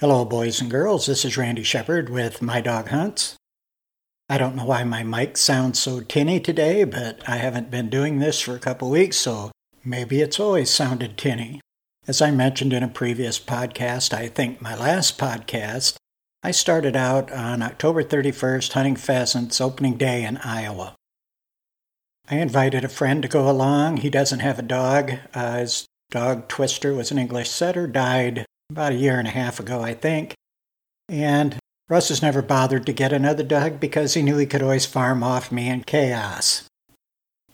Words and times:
Hello, 0.00 0.24
boys 0.24 0.60
and 0.60 0.70
girls. 0.70 1.06
This 1.06 1.24
is 1.24 1.36
Randy 1.36 1.64
Shepard 1.64 2.08
with 2.08 2.40
My 2.40 2.60
Dog 2.60 2.86
Hunts. 2.90 3.34
I 4.28 4.38
don't 4.38 4.54
know 4.54 4.64
why 4.64 4.84
my 4.84 5.02
mic 5.02 5.36
sounds 5.36 5.80
so 5.80 5.98
tinny 5.98 6.38
today, 6.38 6.84
but 6.84 7.28
I 7.28 7.38
haven't 7.38 7.68
been 7.68 7.90
doing 7.90 8.20
this 8.20 8.40
for 8.40 8.54
a 8.54 8.60
couple 8.60 8.90
weeks, 8.90 9.16
so 9.16 9.50
maybe 9.84 10.20
it's 10.20 10.38
always 10.38 10.70
sounded 10.70 11.18
tinny. 11.18 11.60
As 12.06 12.22
I 12.22 12.30
mentioned 12.30 12.72
in 12.72 12.84
a 12.84 12.88
previous 12.88 13.40
podcast, 13.40 14.14
I 14.14 14.28
think 14.28 14.62
my 14.62 14.76
last 14.76 15.18
podcast, 15.18 15.96
I 16.44 16.52
started 16.52 16.94
out 16.94 17.32
on 17.32 17.60
October 17.60 18.04
31st 18.04 18.74
hunting 18.74 18.94
pheasants 18.94 19.60
opening 19.60 19.96
day 19.96 20.22
in 20.22 20.36
Iowa. 20.36 20.94
I 22.30 22.36
invited 22.36 22.84
a 22.84 22.88
friend 22.88 23.20
to 23.22 23.28
go 23.28 23.50
along. 23.50 23.96
He 23.96 24.10
doesn't 24.10 24.38
have 24.38 24.60
a 24.60 24.62
dog. 24.62 25.14
Uh, 25.34 25.58
his 25.58 25.86
dog 26.12 26.46
Twister 26.46 26.94
was 26.94 27.10
an 27.10 27.18
English 27.18 27.50
setter, 27.50 27.88
died 27.88 28.46
about 28.70 28.92
a 28.92 28.96
year 28.96 29.18
and 29.18 29.26
a 29.26 29.32
half 29.32 29.58
ago, 29.58 29.80
I 29.80 29.94
think. 29.94 30.34
And 31.08 31.58
Russ 31.88 32.10
has 32.10 32.20
never 32.20 32.42
bothered 32.42 32.84
to 32.86 32.92
get 32.92 33.12
another 33.12 33.42
dog 33.42 33.80
because 33.80 34.14
he 34.14 34.22
knew 34.22 34.36
he 34.36 34.46
could 34.46 34.62
always 34.62 34.84
farm 34.84 35.22
off 35.22 35.50
me 35.50 35.68
and 35.68 35.86
Chaos. 35.86 36.64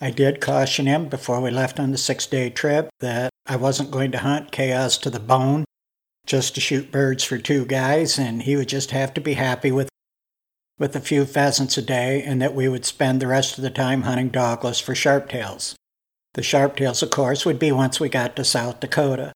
I 0.00 0.10
did 0.10 0.41
caution 0.41 0.86
him 0.86 1.08
before 1.08 1.41
we 1.41 1.50
left 1.50 1.78
on 1.78 1.92
the 1.92 1.98
six 1.98 2.27
day 2.27 2.50
trip 2.50 2.91
that 2.98 3.30
I 3.46 3.56
wasn't 3.56 3.92
going 3.92 4.10
to 4.12 4.19
hunt 4.19 4.50
Chaos 4.50 4.98
to 4.98 5.10
the 5.10 5.20
bone 5.20 5.64
just 6.27 6.55
to 6.55 6.60
shoot 6.60 6.91
birds 6.91 7.22
for 7.22 7.38
two 7.38 7.64
guys, 7.64 8.19
and 8.19 8.42
he 8.42 8.56
would 8.56 8.69
just 8.69 8.91
have 8.91 9.14
to 9.14 9.20
be 9.20 9.34
happy 9.34 9.70
with 9.70 9.88
with 10.78 10.96
a 10.96 11.00
few 11.00 11.24
pheasants 11.24 11.78
a 11.78 11.83
day, 11.83 12.20
and 12.22 12.42
that 12.42 12.55
we 12.55 12.69
would 12.69 12.84
spend 12.84 13.22
the 13.22 13.28
rest 13.28 13.56
of 13.56 13.62
the 13.62 13.70
time 13.70 14.02
hunting 14.02 14.28
dogless 14.28 14.80
for 14.80 14.92
sharptails. 14.92 15.74
The 16.33 16.42
sharptails, 16.42 17.00
of 17.00 17.10
course, 17.10 17.46
would 17.46 17.60
be 17.60 17.70
once 17.70 18.00
we 18.00 18.08
got 18.08 18.34
to 18.34 18.44
South 18.44 18.80
Dakota. 18.80 19.33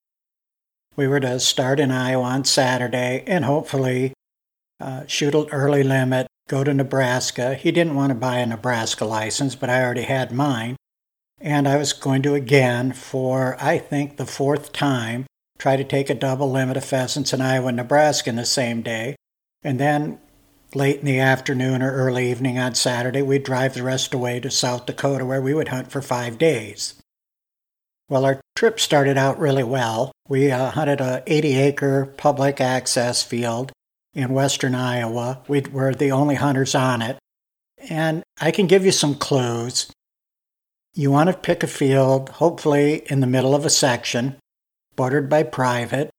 We 0.99 1.07
were 1.07 1.21
to 1.21 1.39
start 1.39 1.79
in 1.79 1.93
Iowa 1.93 2.25
on 2.25 2.45
Saturday 2.45 3.23
and 3.25 3.45
hopefully 3.45 4.15
uh, 4.81 5.07
shoot 5.07 5.33
an 5.33 5.47
early 5.53 5.85
limit, 5.85 6.27
go 6.49 6.65
to 6.65 6.75
Nebraska. 6.75 7.55
He 7.55 7.71
didn't 7.71 7.95
want 7.95 8.11
to 8.11 8.17
buy 8.17 8.39
a 8.39 8.47
Nebraska 8.47 9.05
license, 9.05 9.55
but 9.55 9.71
I 9.71 9.81
already 9.81 10.03
had 10.03 10.33
mine. 10.33 10.75
And 11.41 11.69
I 11.69 11.77
was 11.77 11.93
going 11.93 12.23
to 12.23 12.35
again, 12.35 12.93
for 12.93 13.57
I 13.61 13.79
think 13.79 14.17
the 14.17 14.27
fourth 14.27 14.73
time, 14.73 15.27
try 15.57 15.77
to 15.77 15.85
take 15.85 16.11
a 16.11 16.15
double 16.15 16.51
limit 16.51 16.77
of 16.77 16.85
pheasants 16.85 17.33
in 17.33 17.41
Iowa 17.41 17.69
and 17.69 17.77
Nebraska 17.77 18.31
in 18.31 18.35
the 18.35 18.45
same 18.45 18.83
day. 18.83 19.15
And 19.63 19.79
then 19.79 20.19
late 20.75 20.99
in 20.99 21.07
the 21.07 21.21
afternoon 21.21 21.81
or 21.81 21.93
early 21.93 22.29
evening 22.29 22.59
on 22.59 22.75
Saturday, 22.75 23.23
we'd 23.23 23.45
drive 23.45 23.75
the 23.75 23.85
rest 23.85 24.15
away 24.15 24.41
to 24.41 24.51
South 24.51 24.87
Dakota 24.87 25.25
where 25.25 25.41
we 25.41 25.55
would 25.55 25.69
hunt 25.69 25.93
for 25.93 26.03
five 26.03 26.39
days. 26.39 26.98
Well, 28.09 28.25
our 28.25 28.41
trip 28.57 28.81
started 28.81 29.19
out 29.19 29.39
really 29.39 29.65
well. 29.65 30.13
We 30.29 30.51
uh, 30.51 30.71
hunted 30.71 31.01
a 31.01 31.23
80 31.27 31.57
acre 31.57 32.07
public 32.17 32.61
access 32.61 33.23
field 33.23 33.71
in 34.15 34.33
western 34.33 34.75
Iowa. 34.75 35.43
We 35.47 35.61
were 35.61 35.95
the 35.95 36.13
only 36.13 36.37
hunters 36.37 36.75
on 36.75 37.03
it. 37.03 37.19
And 37.91 38.23
I 38.41 38.51
can 38.51 38.67
give 38.67 38.85
you 38.85 38.93
some 38.93 39.15
clues. 39.15 39.93
You 40.95 41.11
want 41.11 41.29
to 41.29 41.37
pick 41.37 41.63
a 41.63 41.69
field, 41.69 42.31
hopefully 42.31 43.03
in 43.07 43.21
the 43.21 43.27
middle 43.27 43.55
of 43.55 43.65
a 43.65 43.71
section, 43.71 44.37
bordered 44.97 45.29
by 45.29 45.43
private. 45.43 46.11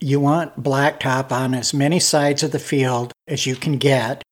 You 0.00 0.20
want 0.20 0.62
blacktop 0.62 1.30
on 1.30 1.54
as 1.54 1.74
many 1.74 2.00
sides 2.00 2.42
of 2.42 2.52
the 2.52 2.58
field 2.58 3.12
as 3.26 3.46
you 3.46 3.54
can 3.54 3.76
get, 3.76 4.22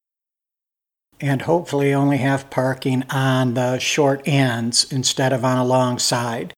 and 1.20 1.42
hopefully 1.42 1.92
only 1.92 2.16
have 2.18 2.50
parking 2.50 3.04
on 3.10 3.54
the 3.54 3.78
short 3.78 4.22
ends 4.26 4.90
instead 4.90 5.32
of 5.32 5.44
on 5.44 5.58
a 5.58 5.64
long 5.64 5.98
side. 5.98 6.54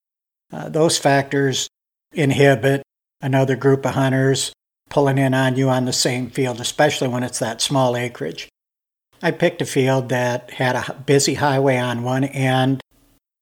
Uh, 0.53 0.69
those 0.69 0.99
factors 0.99 1.69
inhibit 2.13 2.83
another 3.21 3.57
group 3.57 3.85
of 3.85 3.95
hunters 3.95 4.53
pulling 4.89 5.19
in 5.19 5.35
on 5.35 5.57
you 5.57 5.69
on 5.69 5.85
the 5.85 5.93
same 5.93 6.31
field, 6.31 6.61
especially 6.61 7.09
when 7.09 7.23
it's 7.23 7.39
that 7.39 7.61
small 7.61 7.97
acreage. 7.97 8.49
I 9.23 9.33
picked 9.33 9.61
a 9.61 9.67
field 9.67 10.09
that 10.09 10.53
had 10.53 10.77
a 10.77 10.95
busy 10.95 11.35
highway 11.35 11.77
on 11.77 12.03
one 12.03 12.25
end, 12.25 12.81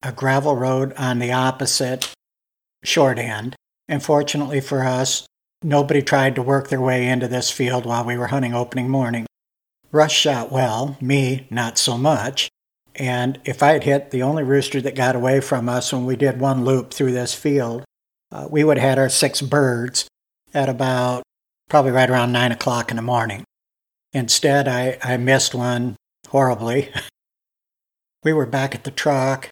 a 0.03 0.12
gravel 0.12 0.56
road 0.56 0.93
on 0.97 1.19
the 1.19 1.33
opposite 1.33 2.12
short 2.83 3.19
end. 3.19 3.55
And 3.88 4.03
fortunately 4.03 4.61
for 4.61 4.83
us, 4.83 5.27
nobody 5.62 6.03
tried 6.03 6.34
to 6.37 6.43
work 6.43 6.69
their 6.69 6.81
way 6.81 7.06
into 7.06 7.28
this 7.28 7.50
field 7.50 7.87
while 7.87 8.05
we 8.05 8.17
were 8.17 8.28
hunting 8.28 8.55
opening 8.55 8.88
morning. 8.88 9.27
Russ 9.93 10.12
shot 10.12 10.50
well, 10.50 10.97
me 11.00 11.47
not 11.50 11.78
so 11.78 11.97
much, 11.97 12.49
and 12.97 13.39
if 13.45 13.62
I 13.62 13.73
had 13.73 13.84
hit 13.84 14.11
the 14.11 14.23
only 14.23 14.43
rooster 14.43 14.81
that 14.81 14.95
got 14.95 15.17
away 15.17 15.41
from 15.41 15.69
us 15.69 15.93
when 15.93 16.07
we 16.07 16.17
did 16.17 16.41
one 16.41 16.65
loop 16.65 16.93
through 16.93 17.12
this 17.12 17.34
field, 17.34 17.84
uh, 18.33 18.49
we 18.51 18.65
would 18.65 18.79
have 18.79 18.89
had 18.91 18.99
our 18.99 19.09
six 19.09 19.41
birds 19.43 20.09
at 20.55 20.69
about 20.69 21.23
probably 21.69 21.93
right 21.93 22.11
around 22.11 22.33
nine 22.33 22.53
o'clock 22.53 22.91
in 22.91 22.97
the 22.97 23.03
morning. 23.03 23.45
Instead, 24.12 24.67
I, 24.67 24.99
I 25.03 25.17
missed 25.17 25.55
one 25.55 25.97
horribly. 26.29 26.91
we 28.25 28.33
were 28.33 28.47
back 28.47 28.75
at 28.75 28.85
the 28.85 28.91
truck 28.91 29.51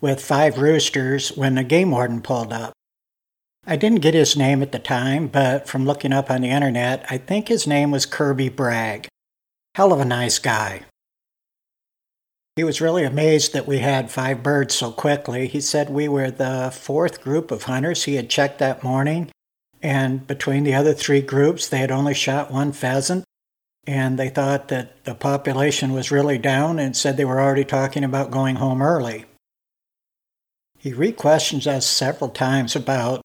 with 0.00 0.22
five 0.22 0.58
roosters 0.58 1.30
when 1.30 1.54
the 1.54 1.64
game 1.64 1.90
warden 1.90 2.20
pulled 2.20 2.52
up. 2.52 2.72
I 3.66 3.76
didn't 3.76 4.00
get 4.00 4.14
his 4.14 4.36
name 4.36 4.60
at 4.60 4.72
the 4.72 4.80
time, 4.80 5.28
but 5.28 5.68
from 5.68 5.86
looking 5.86 6.12
up 6.12 6.30
on 6.30 6.40
the 6.40 6.50
internet, 6.50 7.06
I 7.08 7.16
think 7.16 7.46
his 7.46 7.66
name 7.66 7.92
was 7.92 8.06
Kirby 8.06 8.48
Bragg. 8.48 9.06
Hell 9.76 9.92
of 9.92 10.00
a 10.00 10.04
nice 10.04 10.40
guy. 10.40 10.82
He 12.56 12.64
was 12.64 12.82
really 12.82 13.04
amazed 13.04 13.54
that 13.54 13.66
we 13.66 13.78
had 13.78 14.10
five 14.10 14.42
birds 14.42 14.74
so 14.74 14.92
quickly. 14.92 15.46
He 15.46 15.60
said 15.60 15.88
we 15.88 16.06
were 16.06 16.30
the 16.30 16.70
fourth 16.70 17.22
group 17.22 17.50
of 17.50 17.62
hunters 17.62 18.04
he 18.04 18.16
had 18.16 18.28
checked 18.28 18.58
that 18.58 18.82
morning, 18.82 19.30
and 19.80 20.26
between 20.26 20.64
the 20.64 20.74
other 20.74 20.92
three 20.92 21.22
groups, 21.22 21.66
they 21.68 21.78
had 21.78 21.90
only 21.90 22.14
shot 22.14 22.50
one 22.50 22.72
pheasant. 22.72 23.24
And 23.84 24.16
they 24.18 24.28
thought 24.28 24.68
that 24.68 25.02
the 25.04 25.14
population 25.14 25.92
was 25.92 26.12
really 26.12 26.38
down 26.38 26.78
and 26.78 26.96
said 26.96 27.16
they 27.16 27.24
were 27.24 27.40
already 27.40 27.64
talking 27.64 28.04
about 28.04 28.30
going 28.30 28.56
home 28.56 28.80
early. 28.80 29.24
He 30.78 30.92
re 30.92 31.10
questions 31.10 31.66
us 31.66 31.86
several 31.86 32.30
times 32.30 32.76
about 32.76 33.22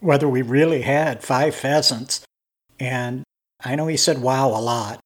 whether 0.00 0.28
we 0.28 0.40
really 0.40 0.82
had 0.82 1.22
five 1.22 1.54
pheasants, 1.54 2.24
and 2.78 3.24
I 3.62 3.74
know 3.74 3.86
he 3.86 3.96
said 3.96 4.22
wow 4.22 4.48
a 4.48 4.60
lot. 4.60 5.00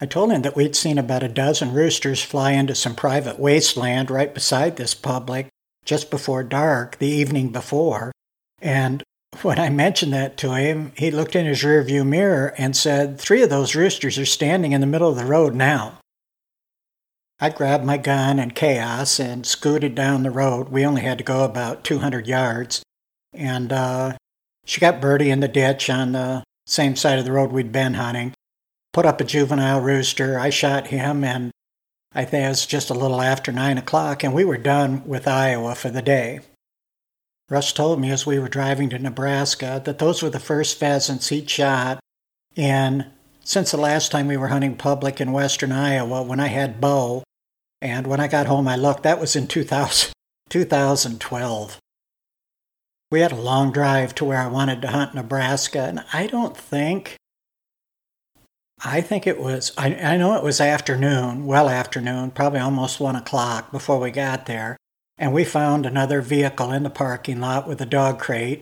I 0.00 0.06
told 0.06 0.32
him 0.32 0.42
that 0.42 0.56
we'd 0.56 0.74
seen 0.74 0.98
about 0.98 1.22
a 1.22 1.28
dozen 1.28 1.72
roosters 1.72 2.22
fly 2.22 2.52
into 2.52 2.74
some 2.74 2.96
private 2.96 3.38
wasteland 3.38 4.10
right 4.10 4.34
beside 4.34 4.76
this 4.76 4.94
public 4.94 5.48
just 5.84 6.10
before 6.10 6.42
dark 6.42 6.98
the 6.98 7.08
evening 7.08 7.50
before. 7.50 8.12
And 8.60 9.04
when 9.42 9.58
I 9.58 9.70
mentioned 9.70 10.12
that 10.12 10.36
to 10.38 10.54
him, 10.54 10.92
he 10.96 11.10
looked 11.10 11.36
in 11.36 11.46
his 11.46 11.62
rearview 11.62 12.06
mirror 12.06 12.54
and 12.58 12.76
said, 12.76 13.20
Three 13.20 13.42
of 13.42 13.50
those 13.50 13.74
roosters 13.74 14.18
are 14.18 14.26
standing 14.26 14.72
in 14.72 14.80
the 14.80 14.86
middle 14.86 15.08
of 15.08 15.16
the 15.16 15.24
road 15.24 15.54
now. 15.54 15.98
I 17.40 17.50
grabbed 17.50 17.84
my 17.84 17.96
gun 17.96 18.38
and 18.38 18.54
chaos 18.54 19.20
and 19.20 19.46
scooted 19.46 19.94
down 19.94 20.22
the 20.22 20.30
road. 20.30 20.70
We 20.70 20.84
only 20.84 21.02
had 21.02 21.18
to 21.18 21.24
go 21.24 21.44
about 21.44 21.84
200 21.84 22.26
yards. 22.26 22.82
And 23.32 23.72
uh, 23.72 24.16
she 24.64 24.80
got 24.80 25.00
Birdie 25.00 25.30
in 25.30 25.40
the 25.40 25.48
ditch 25.48 25.90
on 25.90 26.12
the 26.12 26.44
same 26.66 26.96
side 26.96 27.18
of 27.18 27.24
the 27.24 27.32
road 27.32 27.52
we'd 27.52 27.72
been 27.72 27.94
hunting 27.94 28.34
put 28.94 29.04
up 29.04 29.20
a 29.20 29.24
juvenile 29.24 29.80
rooster. 29.80 30.38
I 30.38 30.48
shot 30.48 30.86
him, 30.86 31.24
and 31.24 31.50
I 32.14 32.24
think 32.24 32.46
it 32.46 32.48
was 32.48 32.64
just 32.64 32.88
a 32.88 32.94
little 32.94 33.20
after 33.20 33.52
nine 33.52 33.76
o'clock, 33.76 34.22
and 34.22 34.32
we 34.32 34.44
were 34.44 34.56
done 34.56 35.06
with 35.06 35.28
Iowa 35.28 35.74
for 35.74 35.90
the 35.90 36.00
day. 36.00 36.40
Russ 37.50 37.72
told 37.72 38.00
me 38.00 38.10
as 38.10 38.24
we 38.24 38.38
were 38.38 38.48
driving 38.48 38.88
to 38.90 38.98
Nebraska 38.98 39.82
that 39.84 39.98
those 39.98 40.22
were 40.22 40.30
the 40.30 40.40
first 40.40 40.78
pheasants 40.78 41.28
he'd 41.28 41.50
shot 41.50 42.00
in 42.56 43.06
since 43.40 43.72
the 43.72 43.76
last 43.76 44.10
time 44.10 44.28
we 44.28 44.36
were 44.38 44.48
hunting 44.48 44.76
public 44.76 45.20
in 45.20 45.32
western 45.32 45.72
Iowa 45.72 46.22
when 46.22 46.40
I 46.40 46.46
had 46.46 46.80
bow. 46.80 47.22
And 47.82 48.06
when 48.06 48.20
I 48.20 48.28
got 48.28 48.46
home, 48.46 48.66
I 48.66 48.76
looked, 48.76 49.02
that 49.02 49.20
was 49.20 49.36
in 49.36 49.46
2000, 49.46 50.12
2012. 50.48 51.78
We 53.10 53.20
had 53.20 53.32
a 53.32 53.36
long 53.36 53.72
drive 53.72 54.14
to 54.14 54.24
where 54.24 54.38
I 54.38 54.46
wanted 54.46 54.80
to 54.82 54.88
hunt 54.88 55.14
Nebraska, 55.14 55.82
and 55.82 56.04
I 56.12 56.26
don't 56.26 56.56
think 56.56 57.16
I 58.86 59.00
think 59.00 59.26
it 59.26 59.40
was, 59.40 59.72
I, 59.78 59.94
I 59.94 60.16
know 60.18 60.36
it 60.36 60.42
was 60.42 60.60
afternoon, 60.60 61.46
well 61.46 61.70
afternoon, 61.70 62.32
probably 62.32 62.60
almost 62.60 63.00
one 63.00 63.16
o'clock 63.16 63.72
before 63.72 63.98
we 63.98 64.10
got 64.10 64.44
there. 64.44 64.76
And 65.16 65.32
we 65.32 65.44
found 65.44 65.86
another 65.86 66.20
vehicle 66.20 66.70
in 66.70 66.82
the 66.82 66.90
parking 66.90 67.40
lot 67.40 67.66
with 67.66 67.80
a 67.80 67.86
dog 67.86 68.18
crate. 68.18 68.60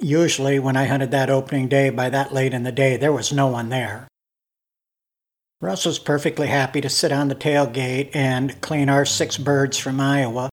Usually, 0.00 0.58
when 0.58 0.76
I 0.76 0.86
hunted 0.86 1.12
that 1.12 1.30
opening 1.30 1.68
day 1.68 1.90
by 1.90 2.08
that 2.10 2.32
late 2.32 2.52
in 2.52 2.64
the 2.64 2.72
day, 2.72 2.96
there 2.96 3.12
was 3.12 3.32
no 3.32 3.46
one 3.46 3.68
there. 3.68 4.08
Russ 5.60 5.84
was 5.84 5.98
perfectly 5.98 6.48
happy 6.48 6.80
to 6.80 6.88
sit 6.88 7.12
on 7.12 7.28
the 7.28 7.34
tailgate 7.34 8.10
and 8.14 8.60
clean 8.60 8.88
our 8.88 9.04
six 9.04 9.36
birds 9.36 9.76
from 9.76 10.00
Iowa, 10.00 10.50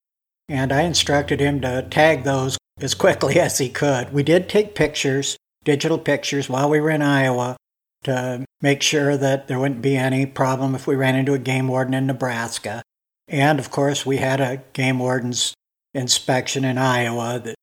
and 0.50 0.72
I 0.72 0.82
instructed 0.82 1.40
him 1.40 1.62
to 1.62 1.88
tag 1.90 2.24
those 2.24 2.58
as 2.80 2.94
quickly 2.94 3.40
as 3.40 3.58
he 3.58 3.70
could. 3.70 4.14
We 4.14 4.22
did 4.24 4.50
take 4.50 4.76
pictures, 4.76 5.36
digital 5.64 5.98
pictures, 5.98 6.50
while 6.50 6.70
we 6.70 6.80
were 6.80 6.90
in 6.90 7.02
Iowa, 7.02 7.56
to 8.06 8.46
make 8.62 8.82
sure 8.82 9.18
that 9.18 9.48
there 9.48 9.60
wouldn't 9.60 9.82
be 9.82 9.96
any 9.96 10.26
problem 10.26 10.74
if 10.74 10.88
we 10.88 10.96
ran 10.96 11.16
into 11.16 11.34
a 11.34 11.40
game 11.40 11.68
warden 11.68 11.94
in 11.94 12.08
Nebraska. 12.08 12.82
And 13.28 13.60
of 13.60 13.72
course, 13.72 14.06
we 14.06 14.18
had 14.18 14.40
a 14.40 14.64
game 14.74 15.00
warden's 15.00 15.54
inspection 15.94 16.64
in 16.64 16.78
Iowa 16.78 17.40
that 17.44 17.56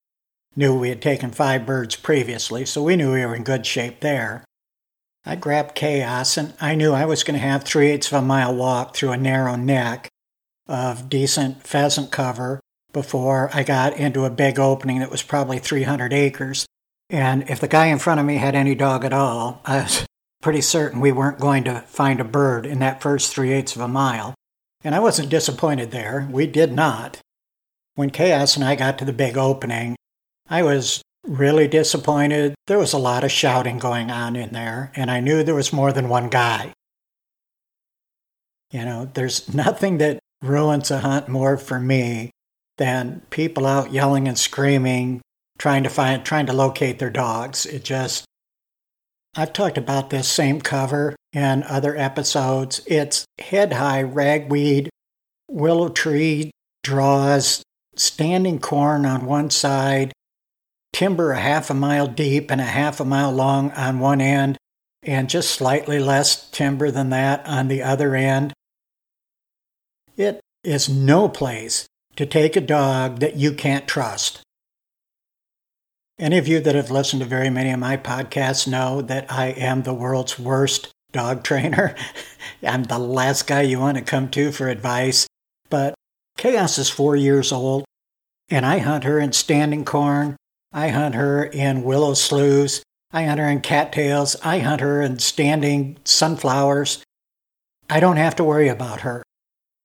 knew 0.57 0.79
we 0.79 0.91
had 0.91 1.03
taken 1.03 1.31
five 1.31 1.65
birds 1.65 1.97
previously, 1.97 2.65
so 2.65 2.83
we 2.83 2.97
knew 2.97 3.13
we 3.13 3.25
were 3.25 3.35
in 3.35 3.45
good 3.45 3.67
shape 3.67 4.01
there. 4.01 4.45
I 5.25 5.37
grabbed 5.37 5.75
Chaos, 5.75 6.37
and 6.37 6.53
I 6.61 6.75
knew 6.75 6.93
I 6.93 7.05
was 7.05 7.23
going 7.23 7.39
to 7.39 7.47
have 7.47 7.63
three 7.63 7.91
eighths 7.91 8.09
of 8.09 8.23
a 8.23 8.23
mile 8.23 8.55
walk 8.55 8.97
through 8.97 9.13
a 9.13 9.17
narrow 9.17 9.55
neck 9.55 10.09
of 10.67 11.09
decent 11.09 11.67
pheasant 11.67 12.11
cover 12.11 12.61
before 12.93 13.51
I 13.55 13.63
got 13.63 13.97
into 13.97 14.25
a 14.25 14.31
big 14.31 14.59
opening 14.59 14.99
that 14.99 15.11
was 15.11 15.23
probably 15.23 15.59
300 15.59 16.13
acres. 16.13 16.67
And 17.09 17.49
if 17.49 17.61
the 17.61 17.69
guy 17.69 17.87
in 17.87 17.99
front 17.99 18.21
of 18.21 18.27
me 18.27 18.37
had 18.37 18.55
any 18.55 18.75
dog 18.75 19.05
at 19.05 19.13
all, 19.13 19.61
I 19.65 19.83
was 19.83 20.07
pretty 20.43 20.61
certain 20.61 21.01
we 21.01 21.13
weren't 21.13 21.41
going 21.41 21.65
to 21.65 21.81
find 21.87 22.21
a 22.21 22.25
bird 22.25 22.67
in 22.67 22.81
that 22.81 23.01
first 23.01 23.33
three 23.33 23.53
eighths 23.53 23.75
of 23.75 23.81
a 23.81 23.89
mile. 23.89 24.35
And 24.85 24.95
I 24.95 25.01
wasn't 25.01 25.31
disappointed 25.31 25.93
there. 25.93 26.29
We 26.31 26.47
did 26.47 26.73
not. 26.73 27.21
When 27.95 28.11
Chaos 28.11 28.57
and 28.57 28.65
I 28.65 28.75
got 28.75 28.99
to 28.99 29.05
the 29.05 29.13
big 29.13 29.39
opening, 29.39 29.97
I 30.49 30.63
was 30.63 31.01
really 31.27 31.69
disappointed. 31.69 32.55
There 32.67 32.79
was 32.79 32.93
a 32.93 32.99
lot 32.99 33.23
of 33.23 33.31
shouting 33.31 33.79
going 33.79 34.11
on 34.11 34.35
in 34.35 34.51
there, 34.51 34.91
and 34.97 35.11
I 35.11 35.21
knew 35.21 35.43
there 35.43 35.55
was 35.55 35.73
more 35.73 35.93
than 35.93 36.09
one 36.09 36.29
guy. 36.29 36.73
You 38.73 38.85
know, 38.85 39.11
there's 39.15 39.55
nothing 39.55 39.99
that 39.99 40.19
ruins 40.43 40.91
a 40.91 40.99
hunt 40.99 41.29
more 41.29 41.57
for 41.57 41.79
me 41.79 42.31
than 42.79 43.23
people 43.31 43.67
out 43.67 43.93
yelling 43.93 44.27
and 44.27 44.39
screaming, 44.39 45.21
trying 45.59 45.85
to 45.85 45.91
find, 45.91 46.25
trying 46.25 46.47
to 46.47 46.53
locate 46.53 46.99
their 46.99 47.11
dogs. 47.11 47.67
It 47.67 47.85
just, 47.85 48.25
I've 49.35 49.55
talked 49.55 49.79
about 49.79 50.11
this 50.11 50.29
same 50.29 50.61
cover 50.61 51.17
in 51.33 51.63
other 51.63 51.97
episodes. 51.97 52.83
It's 52.87 53.25
head 53.39 53.73
high 53.73 54.03
ragweed, 54.03 54.91
willow 55.49 55.89
tree 55.89 56.51
draws, 56.83 57.63
standing 57.97 58.59
corn 58.59 59.07
on 59.07 59.25
one 59.25 59.49
side, 59.49 60.13
timber 60.93 61.33
a 61.33 61.41
half 61.41 61.71
a 61.71 61.75
mile 61.75 62.07
deep 62.07 62.51
and 62.51 62.61
a 62.61 62.65
half 62.65 63.01
a 63.01 63.07
mile 63.07 63.33
long 63.33 63.71
on 63.73 64.01
one 64.01 64.21
end, 64.21 64.59
and 65.03 65.31
just 65.31 65.51
slightly 65.51 65.99
less 65.99 66.51
timber 66.51 66.91
than 66.91 67.09
that 67.11 67.47
on 67.47 67.69
the 67.69 67.83
other 67.83 68.15
end. 68.15 68.53
It 70.15 70.41
is 70.63 70.91
no 70.91 71.31
place 71.31 71.87
to 72.17 72.27
take 72.27 72.55
a 72.55 72.61
dog 72.61 73.21
that 73.21 73.37
you 73.37 73.55
can't 73.55 73.89
trust. 73.89 74.42
Any 76.19 76.39
of 76.39 76.47
you 76.47 76.61
that 76.61 76.75
have 76.75 76.91
listened 76.91 77.23
to 77.23 77.29
very 77.29 77.51
many 77.51 77.71
of 77.71 77.81
my 77.81 77.97
podcasts 77.97 78.69
know 78.69 79.03
that 79.03 79.33
I 79.33 79.47
am 79.49 79.83
the 79.83 79.95
world's 79.95 80.39
worst 80.39 80.91
dog 81.13 81.43
trainer. 81.45 81.95
I'm 82.63 82.85
the 82.85 82.99
last 82.99 83.47
guy 83.47 83.63
you 83.63 83.81
want 83.81 83.99
to 83.99 84.05
come 84.05 84.29
to 84.31 84.53
for 84.53 84.69
advice. 84.69 85.27
But 85.71 85.95
Chaos 86.37 86.79
is 86.79 86.91
four 86.91 87.15
years 87.15 87.53
old, 87.53 87.85
and 88.51 88.67
I 88.67 88.79
hunt 88.79 89.05
her 89.05 89.19
in 89.19 89.33
standing 89.33 89.85
corn. 89.85 90.37
I 90.73 90.89
hunt 90.89 91.15
her 91.15 91.45
in 91.45 91.85
willow 91.85 92.15
sloughs. 92.15 92.83
I 93.13 93.25
hunt 93.25 93.39
her 93.39 93.49
in 93.49 93.61
cattails. 93.61 94.37
I 94.43 94.59
hunt 94.59 94.81
her 94.81 95.03
in 95.03 95.19
standing 95.19 95.99
sunflowers. 96.05 97.03
I 97.91 98.01
don't 98.01 98.17
have 98.17 98.37
to 98.37 98.45
worry 98.45 98.69
about 98.69 99.03
her. 99.03 99.23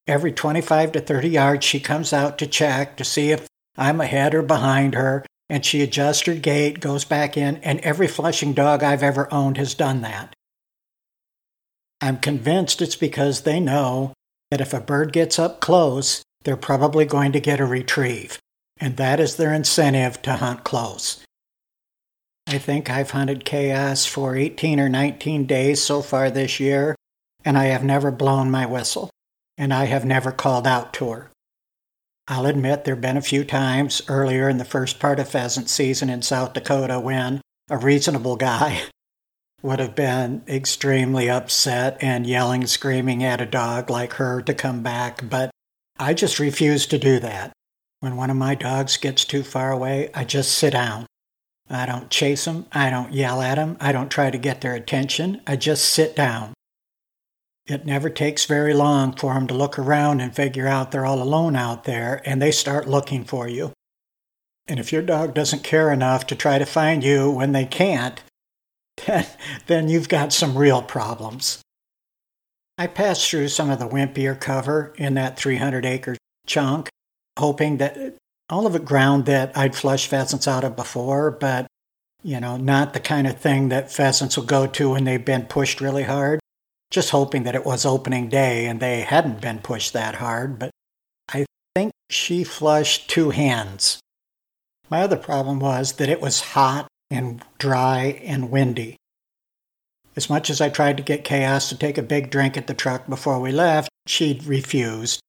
Every 0.07 0.31
25 0.31 0.93
to 0.93 1.01
30 1.01 1.29
yards, 1.29 1.65
she 1.65 1.79
comes 1.79 2.13
out 2.13 2.37
to 2.37 2.47
check 2.47 2.95
to 2.97 3.03
see 3.03 3.31
if 3.31 3.45
I'm 3.77 3.99
ahead 3.99 4.33
or 4.33 4.41
behind 4.41 4.95
her, 4.95 5.25
and 5.49 5.65
she 5.65 5.81
adjusts 5.81 6.25
her 6.25 6.35
gait, 6.35 6.79
goes 6.79 7.05
back 7.05 7.37
in, 7.37 7.57
and 7.57 7.79
every 7.81 8.07
flushing 8.07 8.53
dog 8.53 8.83
I've 8.83 9.03
ever 9.03 9.31
owned 9.33 9.57
has 9.57 9.73
done 9.73 10.01
that. 10.01 10.33
I'm 12.01 12.17
convinced 12.17 12.81
it's 12.81 12.95
because 12.95 13.41
they 13.41 13.59
know 13.59 14.13
that 14.51 14.61
if 14.61 14.73
a 14.73 14.79
bird 14.79 15.13
gets 15.13 15.39
up 15.39 15.59
close, 15.59 16.23
they're 16.43 16.57
probably 16.57 17.05
going 17.05 17.31
to 17.31 17.39
get 17.39 17.59
a 17.59 17.65
retrieve, 17.65 18.39
and 18.79 18.97
that 18.97 19.19
is 19.19 19.35
their 19.35 19.53
incentive 19.53 20.21
to 20.23 20.33
hunt 20.33 20.63
close. 20.63 21.23
I 22.47 22.57
think 22.57 22.89
I've 22.89 23.11
hunted 23.11 23.45
chaos 23.45 24.05
for 24.05 24.35
18 24.35 24.79
or 24.79 24.89
19 24.89 25.45
days 25.45 25.81
so 25.81 26.01
far 26.01 26.29
this 26.29 26.59
year, 26.59 26.95
and 27.43 27.57
I 27.57 27.65
have 27.65 27.83
never 27.83 28.11
blown 28.11 28.49
my 28.51 28.65
whistle 28.65 29.09
and 29.57 29.73
I 29.73 29.85
have 29.85 30.05
never 30.05 30.31
called 30.31 30.67
out 30.67 30.93
to 30.93 31.09
her. 31.09 31.31
I'll 32.27 32.45
admit 32.45 32.83
there 32.83 32.95
have 32.95 33.01
been 33.01 33.17
a 33.17 33.21
few 33.21 33.45
times 33.45 34.01
earlier 34.09 34.49
in 34.49 34.57
the 34.57 34.65
first 34.65 34.99
part 34.99 35.19
of 35.19 35.29
pheasant 35.29 35.69
season 35.69 36.09
in 36.09 36.21
South 36.21 36.53
Dakota 36.53 36.99
when 36.99 37.39
a 37.69 37.77
reasonable 37.77 38.35
guy 38.35 38.81
would 39.61 39.79
have 39.79 39.95
been 39.95 40.43
extremely 40.47 41.29
upset 41.29 41.97
and 42.01 42.27
yelling, 42.27 42.67
screaming 42.67 43.23
at 43.23 43.39
a 43.39 43.45
dog 43.45 43.89
like 43.89 44.13
her 44.13 44.41
to 44.41 44.53
come 44.53 44.83
back, 44.83 45.27
but 45.29 45.51
I 45.97 46.13
just 46.13 46.37
refuse 46.37 46.85
to 46.87 46.97
do 46.97 47.19
that. 47.19 47.53
When 48.01 48.17
one 48.17 48.29
of 48.29 48.37
my 48.37 48.55
dogs 48.55 48.97
gets 48.97 49.23
too 49.23 49.41
far 49.41 49.71
away, 49.71 50.11
I 50.13 50.23
just 50.25 50.51
sit 50.51 50.73
down. 50.73 51.07
I 51.69 51.85
don't 51.85 52.09
chase 52.09 52.45
them. 52.45 52.67
I 52.71 52.89
don't 52.89 53.13
yell 53.13 53.41
at 53.41 53.55
them. 53.55 53.77
I 53.79 53.91
don't 53.91 54.09
try 54.09 54.29
to 54.31 54.37
get 54.37 54.61
their 54.61 54.75
attention. 54.75 55.41
I 55.47 55.55
just 55.55 55.85
sit 55.85 56.15
down. 56.15 56.53
It 57.67 57.85
never 57.85 58.09
takes 58.09 58.45
very 58.45 58.73
long 58.73 59.13
for 59.13 59.33
them 59.33 59.45
to 59.47 59.53
look 59.53 59.77
around 59.77 60.21
and 60.21 60.33
figure 60.33 60.67
out 60.67 60.91
they're 60.91 61.05
all 61.05 61.21
alone 61.21 61.57
out 61.57 61.83
there, 61.83 62.21
and 62.25 62.41
they 62.41 62.51
start 62.51 62.87
looking 62.87 63.25
for 63.25 63.47
you. 63.47 63.73
And 64.67 64.79
if 64.79 64.93
your 64.93 65.01
dog 65.01 65.33
doesn't 65.33 65.63
care 65.63 65.91
enough 65.91 66.25
to 66.27 66.35
try 66.35 66.59
to 66.59 66.65
find 66.65 67.03
you 67.03 67.29
when 67.29 67.51
they 67.51 67.65
can't, 67.65 68.21
then, 69.05 69.25
then 69.67 69.89
you've 69.89 70.07
got 70.07 70.31
some 70.31 70.57
real 70.57 70.81
problems. 70.81 71.61
I 72.77 72.87
passed 72.87 73.29
through 73.29 73.49
some 73.49 73.69
of 73.69 73.79
the 73.79 73.87
wimpier 73.87 74.39
cover 74.39 74.93
in 74.97 75.15
that 75.15 75.37
300 75.37 75.85
acre 75.85 76.15
chunk, 76.45 76.87
hoping 77.37 77.77
that 77.77 78.15
all 78.49 78.65
of 78.65 78.75
it 78.75 78.85
ground 78.85 79.25
that 79.25 79.57
I'd 79.57 79.75
flushed 79.75 80.07
pheasants 80.07 80.47
out 80.47 80.63
of 80.63 80.77
before, 80.77 81.31
but 81.31 81.67
you 82.23 82.39
know, 82.39 82.55
not 82.55 82.93
the 82.93 82.99
kind 82.99 83.27
of 83.27 83.37
thing 83.37 83.69
that 83.69 83.91
pheasants 83.91 84.37
will 84.37 84.45
go 84.45 84.67
to 84.67 84.91
when 84.91 85.03
they've 85.03 85.23
been 85.23 85.45
pushed 85.45 85.81
really 85.81 86.03
hard 86.03 86.39
just 86.89 87.09
hoping 87.09 87.43
that 87.43 87.55
it 87.55 87.65
was 87.65 87.85
opening 87.85 88.29
day 88.29 88.65
and 88.65 88.79
they 88.79 89.01
hadn't 89.01 89.41
been 89.41 89.59
pushed 89.59 89.93
that 89.93 90.15
hard, 90.15 90.57
but 90.57 90.71
I 91.29 91.45
think 91.75 91.91
she 92.09 92.43
flushed 92.43 93.09
two 93.09 93.31
hands. 93.31 93.99
My 94.89 95.01
other 95.01 95.17
problem 95.17 95.59
was 95.59 95.93
that 95.93 96.09
it 96.09 96.21
was 96.21 96.41
hot 96.41 96.87
and 97.09 97.43
dry 97.57 98.21
and 98.23 98.49
windy. 98.49 98.95
As 100.15 100.29
much 100.29 100.49
as 100.49 100.61
I 100.61 100.69
tried 100.69 100.97
to 100.97 101.03
get 101.03 101.23
Chaos 101.23 101.69
to 101.69 101.77
take 101.77 101.97
a 101.97 102.03
big 102.03 102.31
drink 102.31 102.57
at 102.57 102.67
the 102.67 102.73
truck 102.73 103.07
before 103.07 103.39
we 103.39 103.51
left, 103.51 103.89
she 104.07 104.41
refused. 104.45 105.19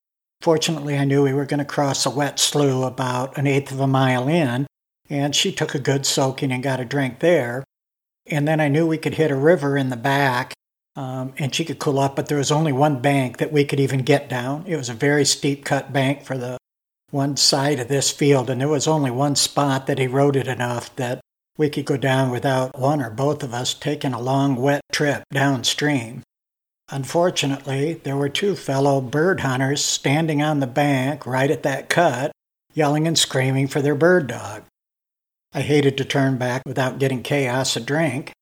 Fortunately, 0.41 0.97
I 0.97 1.05
knew 1.05 1.25
we 1.25 1.35
were 1.35 1.45
going 1.45 1.59
to 1.59 1.65
cross 1.65 2.07
a 2.07 2.11
wet 2.11 2.39
slough 2.39 2.87
about 2.87 3.37
an 3.37 3.47
eighth 3.47 3.73
of 3.73 3.81
a 3.81 3.87
mile 3.87 4.29
in, 4.29 4.67
and 5.11 5.35
she 5.35 5.53
took 5.53 5.75
a 5.75 5.81
good 5.81 6.07
soaking 6.07 6.53
and 6.53 6.63
got 6.63 6.81
a 6.81 6.85
drink 6.85 7.19
there. 7.19 7.65
And 8.27 8.47
then 8.47 8.61
I 8.61 8.69
knew 8.69 8.87
we 8.87 8.99
could 8.99 9.15
hit 9.15 9.31
a 9.31 9.37
river 9.37 9.77
in 9.77 9.91
the 9.91 9.97
back 9.97 10.55
um, 10.99 11.33
and 11.39 11.55
she 11.55 11.65
could 11.65 11.79
cool 11.79 12.01
off, 12.01 12.17
but 12.17 12.27
there 12.27 12.39
was 12.39 12.51
only 12.51 12.73
one 12.73 13.01
bank 13.01 13.37
that 13.37 13.53
we 13.53 13.65
could 13.65 13.79
even 13.79 14.01
get 14.01 14.29
down. 14.29 14.65
It 14.67 14.75
was 14.75 14.89
a 14.89 14.95
very 14.95 15.25
steep 15.25 15.65
cut 15.65 15.93
bank 15.93 16.25
for 16.25 16.37
the 16.37 16.59
one 17.13 17.37
side 17.37 17.79
of 17.79 17.87
this 17.87 18.11
field, 18.11 18.51
and 18.51 18.61
there 18.61 18.67
was 18.67 18.89
only 18.89 19.13
one 19.13 19.37
spot 19.37 19.87
that 19.87 20.01
eroded 20.01 20.49
enough 20.49 20.95
that 20.97 21.21
we 21.57 21.71
could 21.71 21.85
go 21.85 21.97
down 21.97 22.31
without 22.33 22.77
one 22.77 23.01
or 23.01 23.11
both 23.11 23.45
of 23.45 23.55
us 23.55 23.75
taking 23.75 24.13
a 24.13 24.21
long 24.21 24.57
wet 24.57 24.81
trip 24.91 25.23
downstream. 25.33 26.23
Unfortunately, 26.91 27.95
there 27.95 28.17
were 28.17 28.29
two 28.29 28.57
fellow 28.57 29.01
bird 29.01 29.41
hunters 29.41 29.85
standing 29.85 30.43
on 30.43 30.59
the 30.59 30.67
bank 30.67 31.25
right 31.25 31.53
at 31.53 31.63
that 31.63 31.89
cut, 31.89 32.33
yelling 32.75 33.07
and 33.07 33.17
screaming 33.17 33.69
for 33.69 33.81
their 33.81 33.95
bird 33.95 34.27
dog. 34.27 34.65
I 35.55 35.61
hated 35.61 35.97
to 35.99 36.05
turn 36.05 36.39
back 36.39 36.63
without 36.67 36.99
getting 36.99 37.23
Chaos 37.23 37.77
a 37.77 37.81
drink, 37.81 38.33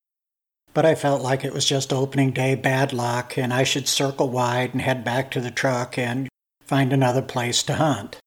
but 0.76 0.84
I 0.84 0.94
felt 0.94 1.22
like 1.22 1.42
it 1.42 1.54
was 1.54 1.64
just 1.64 1.90
opening 1.90 2.32
day 2.32 2.54
bad 2.54 2.92
luck 2.92 3.38
and 3.38 3.50
I 3.50 3.64
should 3.64 3.88
circle 3.88 4.28
wide 4.28 4.74
and 4.74 4.82
head 4.82 5.04
back 5.04 5.30
to 5.30 5.40
the 5.40 5.50
truck 5.50 5.96
and 5.96 6.28
find 6.66 6.92
another 6.92 7.22
place 7.22 7.62
to 7.62 7.76
hunt. 7.76 8.18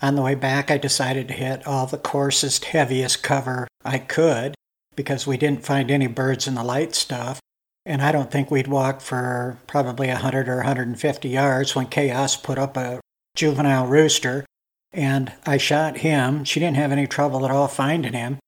On 0.00 0.14
the 0.14 0.22
way 0.22 0.34
back, 0.34 0.70
I 0.70 0.78
decided 0.78 1.28
to 1.28 1.34
hit 1.34 1.66
all 1.66 1.86
the 1.86 1.98
coarsest, 1.98 2.64
heaviest 2.64 3.22
cover 3.22 3.68
I 3.84 3.98
could 3.98 4.54
because 4.94 5.26
we 5.26 5.36
didn't 5.36 5.66
find 5.66 5.90
any 5.90 6.06
birds 6.06 6.48
in 6.48 6.54
the 6.54 6.64
light 6.64 6.94
stuff. 6.94 7.40
And 7.84 8.00
I 8.00 8.10
don't 8.10 8.30
think 8.30 8.50
we'd 8.50 8.68
walk 8.68 9.02
for 9.02 9.58
probably 9.66 10.08
100 10.08 10.48
or 10.48 10.56
150 10.56 11.28
yards 11.28 11.76
when 11.76 11.88
Chaos 11.88 12.36
put 12.36 12.58
up 12.58 12.78
a 12.78 13.00
juvenile 13.34 13.86
rooster. 13.86 14.46
And 14.94 15.30
I 15.44 15.58
shot 15.58 15.98
him. 15.98 16.44
She 16.44 16.58
didn't 16.58 16.78
have 16.78 16.90
any 16.90 17.06
trouble 17.06 17.44
at 17.44 17.50
all 17.50 17.68
finding 17.68 18.14
him. 18.14 18.38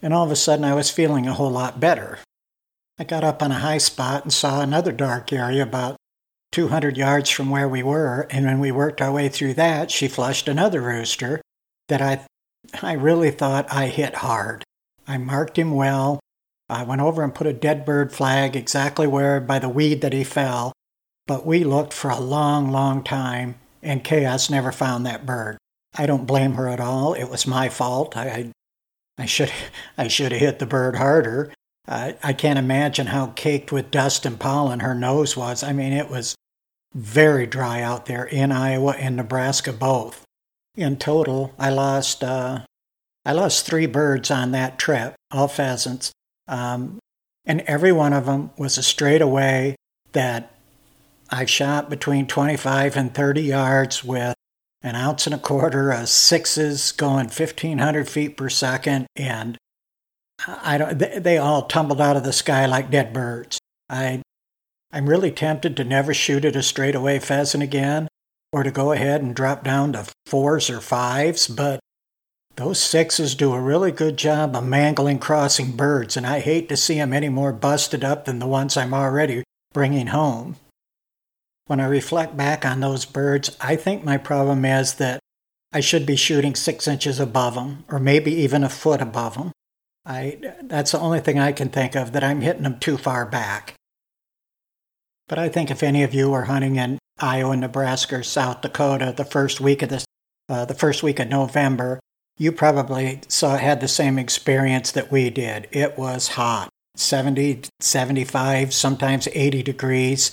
And 0.00 0.14
all 0.14 0.24
of 0.24 0.30
a 0.30 0.36
sudden, 0.36 0.64
I 0.64 0.72
was 0.72 0.90
feeling 0.90 1.26
a 1.26 1.34
whole 1.34 1.50
lot 1.50 1.80
better. 1.80 2.20
I 2.98 3.04
got 3.04 3.22
up 3.22 3.42
on 3.42 3.52
a 3.52 3.60
high 3.60 3.78
spot 3.78 4.24
and 4.24 4.32
saw 4.32 4.60
another 4.60 4.90
dark 4.90 5.32
area 5.32 5.62
about 5.62 5.96
200 6.52 6.96
yards 6.96 7.30
from 7.30 7.50
where 7.50 7.68
we 7.68 7.82
were, 7.82 8.26
and 8.30 8.46
when 8.46 8.58
we 8.58 8.72
worked 8.72 9.00
our 9.00 9.12
way 9.12 9.28
through 9.28 9.54
that, 9.54 9.90
she 9.90 10.08
flushed 10.08 10.48
another 10.48 10.80
rooster 10.80 11.40
that 11.88 12.02
I, 12.02 12.26
I 12.82 12.94
really 12.94 13.30
thought 13.30 13.72
I 13.72 13.86
hit 13.86 14.16
hard. 14.16 14.64
I 15.06 15.18
marked 15.18 15.58
him 15.58 15.72
well. 15.74 16.18
I 16.68 16.82
went 16.82 17.00
over 17.00 17.22
and 17.22 17.34
put 17.34 17.46
a 17.46 17.52
dead 17.52 17.84
bird 17.84 18.12
flag 18.12 18.56
exactly 18.56 19.06
where 19.06 19.40
by 19.40 19.58
the 19.58 19.68
weed 19.68 20.00
that 20.00 20.12
he 20.12 20.24
fell, 20.24 20.72
but 21.26 21.46
we 21.46 21.64
looked 21.64 21.92
for 21.92 22.10
a 22.10 22.18
long, 22.18 22.70
long 22.72 23.04
time, 23.04 23.56
and 23.82 24.02
Chaos 24.02 24.50
never 24.50 24.72
found 24.72 25.06
that 25.06 25.24
bird. 25.24 25.58
I 25.96 26.06
don't 26.06 26.26
blame 26.26 26.54
her 26.54 26.68
at 26.68 26.80
all. 26.80 27.14
It 27.14 27.30
was 27.30 27.46
my 27.46 27.68
fault. 27.68 28.16
I, 28.16 28.50
I 29.16 29.26
should 29.26 29.52
I 29.98 30.08
should 30.08 30.32
have 30.32 30.40
hit 30.40 30.58
the 30.58 30.66
bird 30.66 30.96
harder. 30.96 31.52
I 31.88 32.32
can't 32.34 32.58
imagine 32.58 33.06
how 33.06 33.28
caked 33.28 33.72
with 33.72 33.90
dust 33.90 34.26
and 34.26 34.38
pollen 34.38 34.80
her 34.80 34.94
nose 34.94 35.36
was. 35.36 35.62
I 35.62 35.72
mean, 35.72 35.92
it 35.92 36.10
was 36.10 36.34
very 36.94 37.46
dry 37.46 37.80
out 37.80 38.06
there 38.06 38.24
in 38.24 38.52
Iowa 38.52 38.94
and 38.98 39.16
Nebraska 39.16 39.72
both. 39.72 40.24
In 40.76 40.96
total, 40.96 41.54
I 41.58 41.70
lost 41.70 42.22
uh, 42.22 42.60
I 43.24 43.32
lost 43.32 43.66
three 43.66 43.86
birds 43.86 44.30
on 44.30 44.52
that 44.52 44.78
trip, 44.78 45.14
all 45.30 45.48
pheasants, 45.48 46.12
um, 46.46 46.98
and 47.44 47.62
every 47.62 47.92
one 47.92 48.12
of 48.12 48.26
them 48.26 48.50
was 48.56 48.78
a 48.78 48.82
straightaway 48.82 49.74
that 50.12 50.54
I 51.30 51.44
shot 51.44 51.90
between 51.90 52.26
25 52.26 52.96
and 52.96 53.12
30 53.12 53.42
yards 53.42 54.04
with 54.04 54.34
an 54.82 54.94
ounce 54.94 55.26
and 55.26 55.34
a 55.34 55.38
quarter 55.38 55.90
of 55.90 56.08
sixes 56.08 56.92
going 56.92 57.26
1500 57.26 58.08
feet 58.08 58.36
per 58.36 58.48
second 58.48 59.06
and 59.16 59.58
I 60.46 60.78
don't 60.78 60.98
they 60.98 61.38
all 61.38 61.62
tumbled 61.62 62.00
out 62.00 62.16
of 62.16 62.24
the 62.24 62.32
sky 62.32 62.66
like 62.66 62.90
dead 62.90 63.12
birds. 63.12 63.58
I 63.88 64.22
I'm 64.92 65.08
really 65.08 65.30
tempted 65.30 65.76
to 65.76 65.84
never 65.84 66.14
shoot 66.14 66.44
at 66.44 66.56
a 66.56 66.62
straightaway 66.62 67.18
pheasant 67.18 67.62
again 67.62 68.08
or 68.52 68.62
to 68.62 68.70
go 68.70 68.92
ahead 68.92 69.22
and 69.22 69.34
drop 69.34 69.62
down 69.62 69.92
to 69.92 70.06
fours 70.26 70.70
or 70.70 70.80
fives, 70.80 71.46
but 71.48 71.80
those 72.56 72.82
sixes 72.82 73.34
do 73.34 73.52
a 73.52 73.60
really 73.60 73.92
good 73.92 74.16
job 74.16 74.56
of 74.56 74.66
mangling 74.66 75.18
crossing 75.18 75.72
birds, 75.72 76.16
and 76.16 76.26
I 76.26 76.40
hate 76.40 76.68
to 76.70 76.76
see 76.76 76.94
them 76.94 77.12
any 77.12 77.28
more 77.28 77.52
busted 77.52 78.02
up 78.02 78.24
than 78.24 78.38
the 78.38 78.46
ones 78.46 78.76
I'm 78.76 78.94
already 78.94 79.44
bringing 79.72 80.08
home. 80.08 80.56
When 81.66 81.78
I 81.78 81.86
reflect 81.86 82.36
back 82.36 82.64
on 82.64 82.80
those 82.80 83.04
birds, 83.04 83.56
I 83.60 83.76
think 83.76 84.02
my 84.02 84.16
problem 84.16 84.64
is 84.64 84.94
that 84.94 85.20
I 85.72 85.80
should 85.80 86.06
be 86.06 86.16
shooting 86.16 86.54
six 86.54 86.88
inches 86.88 87.20
above 87.20 87.54
them, 87.54 87.84
or 87.88 88.00
maybe 88.00 88.32
even 88.32 88.64
a 88.64 88.70
foot 88.70 89.02
above 89.02 89.34
them. 89.34 89.52
I, 90.08 90.38
that's 90.62 90.92
the 90.92 91.00
only 91.00 91.20
thing 91.20 91.38
I 91.38 91.52
can 91.52 91.68
think 91.68 91.94
of 91.94 92.12
that 92.12 92.24
I'm 92.24 92.40
hitting 92.40 92.62
them 92.62 92.78
too 92.78 92.96
far 92.96 93.26
back. 93.26 93.74
But 95.28 95.38
I 95.38 95.50
think 95.50 95.70
if 95.70 95.82
any 95.82 96.02
of 96.02 96.14
you 96.14 96.32
are 96.32 96.44
hunting 96.44 96.76
in 96.76 96.98
Iowa, 97.20 97.54
Nebraska, 97.54 98.16
or 98.16 98.22
South 98.22 98.62
Dakota 98.62 99.12
the 99.14 99.26
first 99.26 99.60
week 99.60 99.82
of 99.82 99.90
this, 99.90 100.06
uh, 100.48 100.64
the 100.64 100.74
first 100.74 101.02
week 101.02 101.20
of 101.20 101.28
November, 101.28 102.00
you 102.38 102.52
probably 102.52 103.20
saw 103.28 103.58
had 103.58 103.82
the 103.82 103.88
same 103.88 104.18
experience 104.18 104.90
that 104.92 105.12
we 105.12 105.28
did. 105.28 105.68
It 105.72 105.98
was 105.98 106.28
hot, 106.28 106.70
70, 106.96 107.64
75, 107.80 108.72
sometimes 108.72 109.28
80 109.30 109.62
degrees, 109.62 110.32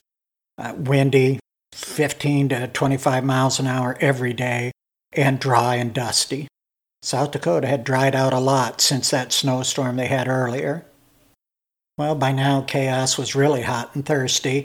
uh, 0.57 0.73
windy, 0.77 1.39
15 1.73 2.49
to 2.49 2.67
25 2.67 3.25
miles 3.25 3.59
an 3.59 3.67
hour 3.67 3.97
every 3.99 4.31
day, 4.31 4.71
and 5.11 5.37
dry 5.37 5.75
and 5.75 5.93
dusty. 5.93 6.47
South 7.05 7.29
Dakota 7.29 7.67
had 7.67 7.83
dried 7.83 8.15
out 8.15 8.33
a 8.33 8.39
lot 8.39 8.81
since 8.81 9.11
that 9.11 9.31
snowstorm 9.31 9.95
they 9.95 10.07
had 10.07 10.27
earlier. 10.27 10.87
Well, 11.99 12.15
by 12.15 12.31
now, 12.31 12.61
chaos 12.61 13.15
was 13.15 13.35
really 13.35 13.61
hot 13.61 13.93
and 13.93 14.03
thirsty, 14.03 14.63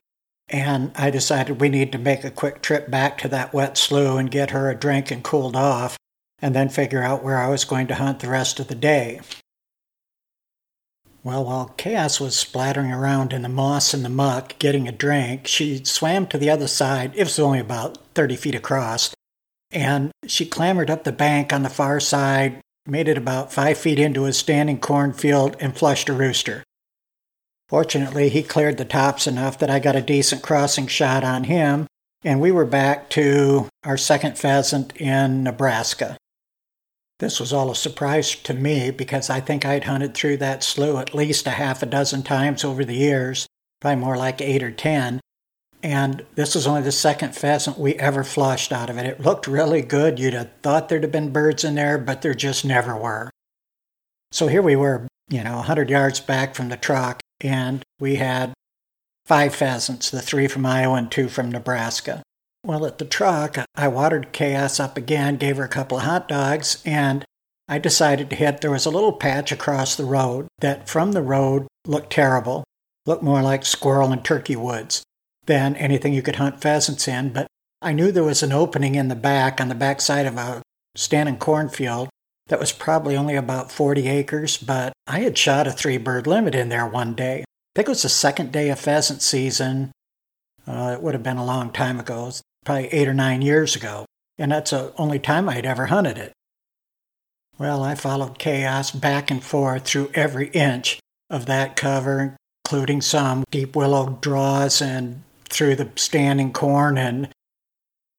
and 0.49 0.90
I 0.94 1.11
decided 1.11 1.61
we 1.61 1.68
need 1.68 1.92
to 1.92 1.99
make 1.99 2.25
a 2.25 2.30
quick 2.30 2.62
trip 2.62 2.90
back 2.90 3.18
to 3.18 3.28
that 3.28 3.52
wet 3.52 3.76
slough 3.76 4.18
and 4.18 4.30
get 4.30 4.52
her 4.52 4.70
a 4.70 4.75
drink 4.75 5.11
and 5.11 5.23
cooled 5.23 5.54
off, 5.54 5.99
and 6.40 6.54
then 6.54 6.70
figure 6.70 7.02
out 7.02 7.23
where 7.23 7.37
I 7.37 7.50
was 7.50 7.66
going 7.66 7.88
to 7.88 7.97
hunt 7.97 8.20
the 8.20 8.30
rest 8.30 8.59
of 8.59 8.68
the 8.68 8.75
day. 8.75 9.20
Well, 11.23 11.44
while 11.44 11.75
Chaos 11.76 12.20
was 12.20 12.37
splattering 12.37 12.90
around 12.90 13.35
in 13.35 13.42
the 13.42 13.50
moss 13.50 13.92
and 13.92 14.02
the 14.02 14.09
muck 14.09 14.59
getting 14.59 14.88
a 14.88 14.92
drink, 14.92 15.47
she 15.47 15.85
swam 15.85 16.26
to 16.28 16.38
the 16.38 16.49
other 16.49 16.68
side. 16.68 17.12
It 17.14 17.25
was 17.25 17.38
only 17.38 17.59
about 17.59 17.99
30 18.14 18.37
feet 18.37 18.54
across. 18.54 19.12
And 19.71 20.11
she 20.27 20.47
clambered 20.47 20.91
up 20.91 21.05
the 21.05 21.12
bank 21.12 21.53
on 21.53 21.62
the 21.62 21.71
far 21.71 22.00
side, 22.00 22.61
made 22.87 23.09
it 23.09 23.19
about 23.19 23.53
five 23.53 23.79
feet 23.79 23.99
into 23.99 24.25
a 24.25 24.33
standing 24.33 24.81
cornfield, 24.81 25.57
and 25.61 25.77
flushed 25.77 26.09
a 26.09 26.12
rooster. 26.12 26.65
Fortunately, 27.69 28.29
he 28.29 28.43
cleared 28.43 28.79
the 28.79 28.85
tops 28.85 29.29
enough 29.29 29.59
that 29.61 29.71
I 29.71 29.79
got 29.79 29.95
a 29.95 30.03
decent 30.03 30.43
crossing 30.43 30.89
shot 30.89 31.23
on 31.23 31.45
him, 31.45 31.87
and 32.25 32.41
we 32.41 32.50
were 32.50 32.65
back 32.65 33.09
to 33.11 33.69
our 33.85 33.97
second 33.97 34.37
pheasant 34.37 34.97
in 34.97 35.45
Nebraska. 35.45 36.17
This 37.21 37.39
was 37.39 37.53
all 37.53 37.71
a 37.71 37.77
surprise 37.77 38.35
to 38.35 38.55
me 38.55 38.91
because 38.91 39.31
I 39.31 39.41
think 39.41 39.65
I'd 39.65 39.85
hunted 39.85 40.15
through 40.15 40.39
that 40.39 40.65
slough 40.65 41.00
at 41.00 41.15
least 41.15 41.47
a 41.47 41.50
half 41.50 41.83
a 41.83 41.87
dozen 41.87 42.23
times 42.23 42.65
over 42.65 42.85
the 42.85 42.97
years, 42.97 43.47
probably 43.81 44.00
more 44.00 44.17
like 44.17 44.41
eight 44.41 44.62
or 44.62 44.71
ten. 44.73 45.21
And 45.83 46.27
this 46.35 46.55
was 46.55 46.67
only 46.67 46.83
the 46.83 46.93
second 46.93 47.35
pheasant 47.35 47.79
we 47.79 47.95
ever 47.95 48.23
flushed 48.23 48.73
out 48.73 48.91
of 48.91 48.99
it. 48.99 49.07
It 49.07 49.21
looked 49.21 49.47
really 49.47 49.83
good. 49.83 50.19
You'd 50.19 50.35
have 50.35 50.51
thought 50.63 50.89
there'd 50.89 51.03
have 51.03 51.13
been 51.13 51.33
birds 51.33 51.65
in 51.65 51.75
there, 51.75 51.97
but 51.97 52.23
there 52.23 52.35
just 52.35 52.65
never 52.65 52.95
were. 52.97 53.31
So 54.31 54.47
here 54.47 54.63
we 54.63 54.77
were, 54.77 55.09
you 55.29 55.43
know, 55.43 55.57
100 55.57 55.89
yards 55.89 56.21
back 56.21 56.55
from 56.55 56.69
the 56.69 56.77
truck, 56.77 57.21
and 57.41 57.83
we 57.99 58.17
had 58.17 58.53
five 59.25 59.55
pheasants, 59.55 60.11
the 60.11 60.21
three 60.21 60.47
from 60.49 60.67
Iowa 60.67 60.97
and 60.97 61.11
two 61.11 61.29
from 61.29 61.51
Nebraska. 61.51 62.23
Well, 62.63 62.85
at 62.85 62.99
the 62.99 63.07
truck, 63.07 63.57
I 63.75 63.89
watered 63.89 64.33
Chaos 64.33 64.79
up 64.79 64.99
again, 64.99 65.37
gave 65.37 65.57
her 65.57 65.65
a 65.65 65.69
couple 65.69 65.97
of 65.97 66.05
hot 66.05 66.29
dogs, 66.29 66.83
and 66.85 67.25
I 67.69 67.79
decided 67.79 68.29
to 68.31 68.37
hit. 68.37 68.61
There 68.61 68.71
was 68.71 68.85
a 68.85 68.91
little 68.91 69.15
patch 69.15 69.51
across 69.51 69.97
the 69.97 70.05
road 70.05 70.49
that 70.59 70.89
from 70.89 71.13
the 71.13 71.23
road 71.23 71.69
looked 71.87 72.13
terrible, 72.13 72.65
looked 73.07 73.23
more 73.23 73.41
like 73.41 73.65
squirrel 73.65 74.13
and 74.13 74.23
turkey 74.23 74.57
woods 74.57 75.03
than 75.50 75.75
anything 75.75 76.14
you 76.14 76.23
could 76.23 76.37
hunt 76.37 76.61
pheasants 76.61 77.09
in. 77.09 77.33
But 77.33 77.49
I 77.83 77.92
knew 77.92 78.12
there 78.12 78.23
was 78.23 78.45
an 78.45 78.52
opening 78.52 78.95
in 78.95 79.09
the 79.09 79.16
back, 79.16 79.61
on 79.61 79.69
the 79.69 79.75
back 79.75 80.00
side 80.00 80.26
of 80.26 80.37
a 80.37 80.62
standing 80.95 81.38
cornfield, 81.38 82.09
that 82.47 82.61
was 82.61 82.71
probably 82.71 83.16
only 83.16 83.35
about 83.35 83.73
40 83.73 84.09
acres, 84.09 84.57
but 84.57 84.92
I 85.09 85.21
had 85.21 85.37
shot 85.37 85.66
a 85.66 85.73
three 85.73 85.99
bird 85.99 86.28
limit 86.28 86.54
in 86.54 86.69
there 86.69 86.87
one 86.87 87.14
day. 87.14 87.40
I 87.40 87.45
think 87.75 87.88
it 87.88 87.90
was 87.90 88.02
the 88.02 88.09
second 88.09 88.52
day 88.52 88.71
of 88.71 88.78
pheasant 88.78 89.23
season. 89.23 89.90
Uh, 90.69 90.95
it 90.95 91.02
would 91.02 91.14
have 91.14 91.23
been 91.25 91.37
a 91.37 91.45
long 91.45 91.73
time 91.73 91.99
ago, 91.99 92.30
probably 92.64 92.87
eight 92.88 93.09
or 93.09 93.14
nine 93.14 93.42
years 93.42 93.75
ago, 93.75 94.07
and 94.38 94.52
that's 94.52 94.71
the 94.71 94.92
only 94.99 95.19
time 95.19 95.49
I'd 95.49 95.66
ever 95.66 95.87
hunted 95.87 96.16
it. 96.16 96.33
Well, 97.59 97.83
I 97.83 97.97
followed 97.97 98.38
chaos 98.38 98.92
back 98.92 99.33
and 99.33 99.42
forth 99.42 99.85
through 99.85 100.12
every 100.14 100.49
inch 100.50 101.00
of 101.28 101.47
that 101.47 101.75
cover, 101.75 102.37
including 102.64 103.00
some 103.00 103.42
deep 103.50 103.75
willow 103.75 104.19
draws 104.21 104.80
and 104.80 105.23
through 105.50 105.76
the 105.76 105.90
standing 105.97 106.52
corn, 106.52 106.99
and 106.99 107.28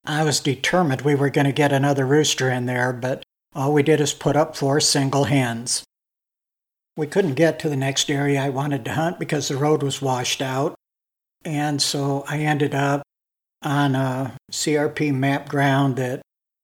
I 0.05 0.23
was 0.23 0.39
determined 0.39 1.01
we 1.01 1.15
were 1.15 1.29
going 1.29 1.45
to 1.45 1.51
get 1.51 1.71
another 1.71 2.05
rooster 2.05 2.49
in 2.49 2.65
there, 2.65 2.93
but 2.93 3.23
all 3.53 3.73
we 3.73 3.83
did 3.83 3.99
is 4.01 4.13
put 4.13 4.35
up 4.35 4.55
four 4.55 4.79
single 4.79 5.25
hens. 5.25 5.83
We 6.97 7.07
couldn't 7.07 7.35
get 7.35 7.59
to 7.59 7.69
the 7.69 7.75
next 7.75 8.09
area 8.09 8.41
I 8.41 8.49
wanted 8.49 8.85
to 8.85 8.93
hunt 8.93 9.19
because 9.19 9.47
the 9.47 9.57
road 9.57 9.83
was 9.83 10.01
washed 10.01 10.41
out, 10.41 10.75
and 11.43 11.81
so 11.81 12.23
I 12.27 12.39
ended 12.39 12.75
up 12.75 13.03
on 13.63 13.95
a 13.95 14.35
CRP 14.51 15.13
map 15.13 15.47
ground 15.47 15.95
that 15.95 16.21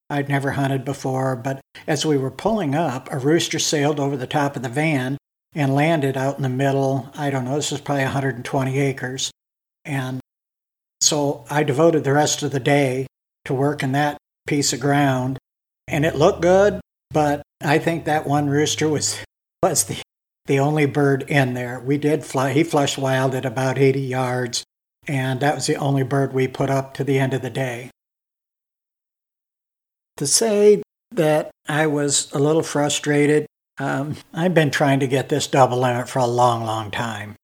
I'd 0.09 0.29
never 0.29 0.51
hunted 0.51 0.85
before. 0.85 1.35
But 1.35 1.61
as 1.85 2.05
we 2.05 2.17
were 2.17 2.31
pulling 2.31 2.75
up, 2.75 3.11
a 3.11 3.17
rooster 3.17 3.59
sailed 3.59 3.99
over 3.99 4.17
the 4.17 4.27
top 4.27 4.55
of 4.55 4.63
the 4.63 4.69
van 4.69 5.17
and 5.53 5.75
landed 5.75 6.17
out 6.17 6.37
in 6.37 6.43
the 6.43 6.49
middle. 6.49 7.09
I 7.15 7.29
don't 7.29 7.45
know, 7.45 7.55
this 7.55 7.71
was 7.71 7.81
probably 7.81 8.03
120 8.03 8.79
acres. 8.79 9.31
And 9.85 10.19
so 11.01 11.45
I 11.49 11.63
devoted 11.63 12.03
the 12.03 12.13
rest 12.13 12.43
of 12.43 12.51
the 12.51 12.59
day 12.59 13.07
to 13.45 13.53
working 13.53 13.91
that 13.93 14.17
piece 14.45 14.73
of 14.73 14.79
ground 14.79 15.37
and 15.87 16.05
it 16.05 16.15
looked 16.15 16.41
good, 16.41 16.81
but 17.11 17.41
I 17.61 17.79
think 17.79 18.05
that 18.05 18.27
one 18.27 18.49
rooster 18.49 18.89
was 18.89 19.17
was 19.63 19.85
the 19.85 20.01
the 20.45 20.59
only 20.59 20.85
bird 20.85 21.23
in 21.27 21.53
there. 21.53 21.79
We 21.79 21.97
did 21.97 22.23
fly. 22.23 22.53
He 22.53 22.63
flushed 22.63 22.97
wild 22.97 23.35
at 23.35 23.45
about 23.45 23.77
80 23.77 23.99
yards, 23.99 24.63
and 25.05 25.41
that 25.41 25.55
was 25.55 25.67
the 25.67 25.75
only 25.75 26.03
bird 26.03 26.31
we 26.31 26.47
put 26.47 26.69
up 26.69 26.93
to 26.93 27.03
the 27.03 27.19
end 27.19 27.33
of 27.33 27.41
the 27.41 27.49
day. 27.49 27.89
To 30.15 30.25
say 30.25 30.81
that 31.11 31.51
I 31.67 31.87
was 31.87 32.31
a 32.31 32.39
little 32.39 32.63
frustrated, 32.63 33.45
um, 33.77 34.15
I've 34.33 34.53
been 34.53 34.71
trying 34.71 35.01
to 35.01 35.07
get 35.07 35.27
this 35.27 35.47
double 35.47 35.79
limit 35.79 36.07
for 36.07 36.19
a 36.19 36.25
long, 36.25 36.63
long 36.63 36.91
time. 36.91 37.35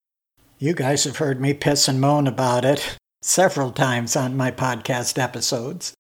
You 0.58 0.74
guys 0.74 1.04
have 1.04 1.18
heard 1.18 1.42
me 1.42 1.54
piss 1.54 1.90
and 1.90 2.00
moan 2.00 2.26
about 2.26 2.64
it 2.64 2.98
several 3.24 3.72
times 3.72 4.16
on 4.16 4.36
my 4.36 4.52
podcast 4.52 5.18
episodes. 5.18 5.94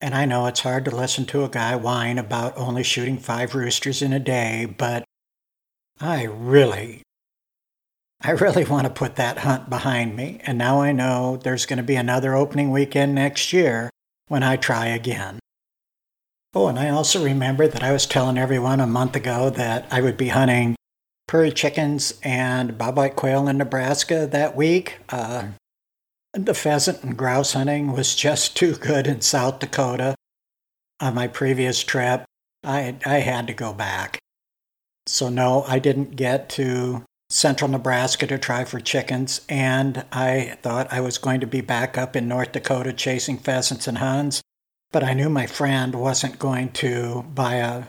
And 0.00 0.14
I 0.14 0.26
know 0.26 0.46
it's 0.46 0.60
hard 0.60 0.84
to 0.84 0.94
listen 0.94 1.24
to 1.26 1.44
a 1.44 1.48
guy 1.48 1.76
whine 1.76 2.18
about 2.18 2.58
only 2.58 2.82
shooting 2.82 3.18
five 3.18 3.54
roosters 3.54 4.02
in 4.02 4.12
a 4.12 4.18
day, 4.18 4.66
but 4.76 5.04
I 6.00 6.24
really, 6.24 7.02
I 8.20 8.32
really 8.32 8.64
want 8.64 8.86
to 8.86 8.92
put 8.92 9.16
that 9.16 9.38
hunt 9.38 9.70
behind 9.70 10.14
me. 10.14 10.40
And 10.44 10.58
now 10.58 10.82
I 10.82 10.92
know 10.92 11.38
there's 11.38 11.66
going 11.66 11.78
to 11.78 11.82
be 11.82 11.96
another 11.96 12.34
opening 12.34 12.70
weekend 12.70 13.14
next 13.14 13.52
year 13.52 13.88
when 14.28 14.42
I 14.42 14.56
try 14.56 14.86
again. 14.86 15.38
Oh, 16.52 16.66
and 16.66 16.78
I 16.78 16.90
also 16.90 17.24
remember 17.24 17.66
that 17.66 17.82
I 17.82 17.92
was 17.92 18.04
telling 18.04 18.36
everyone 18.36 18.80
a 18.80 18.86
month 18.86 19.16
ago 19.16 19.48
that 19.50 19.86
I 19.90 20.02
would 20.02 20.18
be 20.18 20.28
hunting 20.28 20.76
prairie 21.26 21.50
chickens 21.50 22.20
and 22.22 22.72
bobwhite 22.72 23.16
quail 23.16 23.48
in 23.48 23.56
Nebraska 23.56 24.26
that 24.30 24.54
week. 24.54 24.98
Uh, 25.08 25.44
the 26.34 26.54
pheasant 26.54 27.02
and 27.02 27.16
grouse 27.16 27.52
hunting 27.52 27.92
was 27.92 28.14
just 28.26 28.56
too 28.56 28.74
good 28.74 29.06
in 29.06 29.20
South 29.20 29.58
Dakota. 29.58 30.14
On 31.00 31.14
my 31.14 31.26
previous 31.26 31.82
trip, 31.82 32.24
I, 32.64 32.96
I 33.04 33.18
had 33.18 33.46
to 33.48 33.54
go 33.54 33.72
back. 33.72 34.18
So, 35.06 35.28
no, 35.28 35.64
I 35.66 35.80
didn't 35.80 36.14
get 36.14 36.48
to 36.50 37.04
central 37.28 37.68
Nebraska 37.68 38.26
to 38.26 38.38
try 38.38 38.64
for 38.64 38.78
chickens, 38.78 39.40
and 39.48 40.04
I 40.12 40.58
thought 40.62 40.92
I 40.92 41.00
was 41.00 41.18
going 41.18 41.40
to 41.40 41.46
be 41.46 41.60
back 41.60 41.98
up 41.98 42.14
in 42.14 42.28
North 42.28 42.52
Dakota 42.52 42.92
chasing 42.92 43.38
pheasants 43.38 43.88
and 43.88 43.98
huns. 43.98 44.42
But 44.92 45.02
I 45.02 45.14
knew 45.14 45.28
my 45.28 45.46
friend 45.46 45.94
wasn't 45.94 46.38
going 46.38 46.70
to 46.72 47.22
buy 47.34 47.54
a 47.54 47.84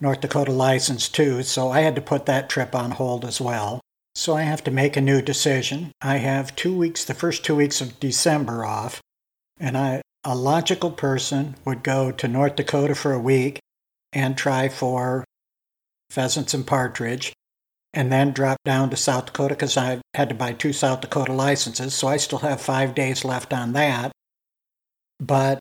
North 0.00 0.20
Dakota 0.20 0.52
license 0.52 1.08
too, 1.08 1.42
so 1.42 1.70
I 1.70 1.80
had 1.80 1.96
to 1.96 2.00
put 2.00 2.26
that 2.26 2.48
trip 2.48 2.74
on 2.74 2.92
hold 2.92 3.24
as 3.24 3.40
well. 3.40 3.80
So 4.16 4.34
I 4.34 4.42
have 4.42 4.64
to 4.64 4.70
make 4.70 4.96
a 4.96 5.02
new 5.02 5.20
decision. 5.20 5.92
I 6.00 6.16
have 6.16 6.56
two 6.56 6.74
weeks, 6.74 7.04
the 7.04 7.12
first 7.12 7.44
two 7.44 7.54
weeks 7.54 7.82
of 7.82 8.00
December 8.00 8.64
off, 8.64 9.02
and 9.60 9.76
I, 9.76 10.00
a 10.24 10.34
logical 10.34 10.90
person 10.90 11.54
would 11.66 11.82
go 11.82 12.10
to 12.12 12.26
North 12.26 12.56
Dakota 12.56 12.94
for 12.94 13.12
a 13.12 13.20
week 13.20 13.60
and 14.14 14.34
try 14.34 14.70
for 14.70 15.26
pheasants 16.08 16.54
and 16.54 16.66
partridge, 16.66 17.34
and 17.92 18.10
then 18.10 18.32
drop 18.32 18.56
down 18.64 18.88
to 18.88 18.96
South 18.96 19.26
Dakota 19.26 19.54
because 19.54 19.76
I 19.76 20.00
had 20.14 20.30
to 20.30 20.34
buy 20.34 20.54
two 20.54 20.72
South 20.72 21.02
Dakota 21.02 21.34
licenses, 21.34 21.92
so 21.92 22.08
I 22.08 22.16
still 22.16 22.38
have 22.38 22.58
five 22.58 22.94
days 22.94 23.22
left 23.22 23.52
on 23.52 23.74
that. 23.74 24.12
But 25.20 25.58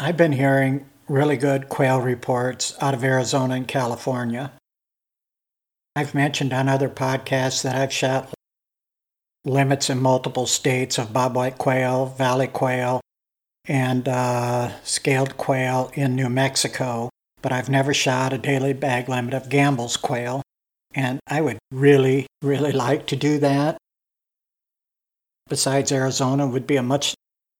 I've 0.00 0.16
been 0.16 0.32
hearing 0.32 0.86
really 1.06 1.36
good 1.36 1.68
quail 1.68 2.00
reports 2.00 2.74
out 2.80 2.94
of 2.94 3.04
Arizona 3.04 3.54
and 3.54 3.68
California. 3.68 4.50
I've 5.94 6.14
mentioned 6.14 6.52
on 6.54 6.68
other 6.68 6.88
podcasts 6.88 7.62
that 7.62 7.76
I've 7.76 7.92
shot 7.92 8.32
limits 9.44 9.90
in 9.90 10.00
multiple 10.00 10.46
states 10.46 10.98
of 10.98 11.08
bobwhite 11.08 11.58
quail, 11.58 12.06
valley 12.06 12.46
quail, 12.46 13.00
and 13.66 14.08
uh, 14.08 14.70
scaled 14.82 15.36
quail 15.36 15.90
in 15.94 16.16
New 16.16 16.28
Mexico, 16.28 17.10
but 17.42 17.52
I've 17.52 17.68
never 17.68 17.92
shot 17.92 18.32
a 18.32 18.38
daily 18.38 18.72
bag 18.72 19.08
limit 19.08 19.34
of 19.34 19.50
Gambel's 19.50 19.96
quail, 19.96 20.42
and 20.94 21.20
I 21.26 21.40
would 21.40 21.58
really, 21.70 22.26
really 22.40 22.72
like 22.72 23.06
to 23.08 23.16
do 23.16 23.38
that. 23.38 23.76
Besides, 25.48 25.92
Arizona 25.92 26.46
would 26.46 26.66
be 26.66 26.76
a 26.76 26.82
much 26.82 27.14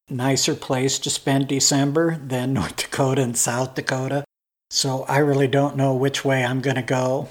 nicer 0.08 0.54
place 0.54 0.98
to 1.00 1.10
spend 1.10 1.48
December 1.48 2.16
than 2.16 2.52
North 2.54 2.76
Dakota 2.76 3.22
and 3.22 3.36
South 3.36 3.74
Dakota, 3.74 4.24
so 4.70 5.04
I 5.04 5.18
really 5.18 5.48
don't 5.48 5.76
know 5.76 5.94
which 5.94 6.24
way 6.24 6.44
I'm 6.44 6.62
going 6.62 6.76
to 6.76 6.82
go. 6.82 7.28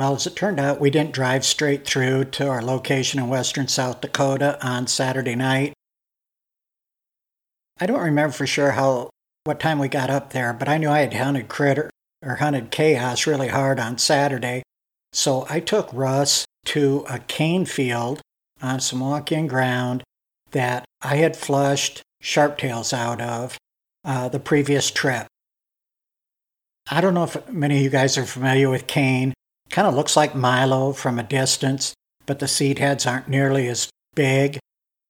Well, 0.00 0.14
as 0.14 0.28
it 0.28 0.36
turned 0.36 0.60
out, 0.60 0.80
we 0.80 0.90
didn't 0.90 1.12
drive 1.12 1.44
straight 1.44 1.84
through 1.84 2.26
to 2.26 2.48
our 2.48 2.62
location 2.62 3.18
in 3.18 3.28
western 3.28 3.66
South 3.66 4.00
Dakota 4.00 4.56
on 4.64 4.86
Saturday 4.86 5.34
night. 5.34 5.72
I 7.80 7.86
don't 7.86 8.00
remember 8.00 8.32
for 8.32 8.46
sure 8.46 8.72
how 8.72 9.10
what 9.42 9.58
time 9.58 9.80
we 9.80 9.88
got 9.88 10.08
up 10.08 10.32
there, 10.32 10.52
but 10.52 10.68
I 10.68 10.78
knew 10.78 10.88
I 10.88 11.00
had 11.00 11.14
hunted 11.14 11.48
critter 11.48 11.90
or 12.24 12.36
hunted 12.36 12.70
chaos 12.70 13.26
really 13.26 13.48
hard 13.48 13.80
on 13.80 13.98
Saturday. 13.98 14.62
So 15.12 15.46
I 15.50 15.58
took 15.58 15.92
Russ 15.92 16.44
to 16.66 17.04
a 17.08 17.18
cane 17.18 17.64
field 17.64 18.20
on 18.62 18.78
some 18.78 19.00
walk-in 19.00 19.48
ground 19.48 20.04
that 20.52 20.84
I 21.02 21.16
had 21.16 21.36
flushed 21.36 22.02
sharptails 22.22 22.92
out 22.92 23.20
of 23.20 23.58
uh, 24.04 24.28
the 24.28 24.40
previous 24.40 24.92
trip. 24.92 25.26
I 26.88 27.00
don't 27.00 27.14
know 27.14 27.24
if 27.24 27.48
many 27.50 27.78
of 27.78 27.82
you 27.82 27.90
guys 27.90 28.16
are 28.16 28.24
familiar 28.24 28.70
with 28.70 28.86
cane. 28.86 29.34
Kind 29.78 29.86
of 29.86 29.94
looks 29.94 30.16
like 30.16 30.34
Milo 30.34 30.92
from 30.92 31.20
a 31.20 31.22
distance, 31.22 31.94
but 32.26 32.40
the 32.40 32.48
seed 32.48 32.80
heads 32.80 33.06
aren't 33.06 33.28
nearly 33.28 33.68
as 33.68 33.88
big. 34.16 34.58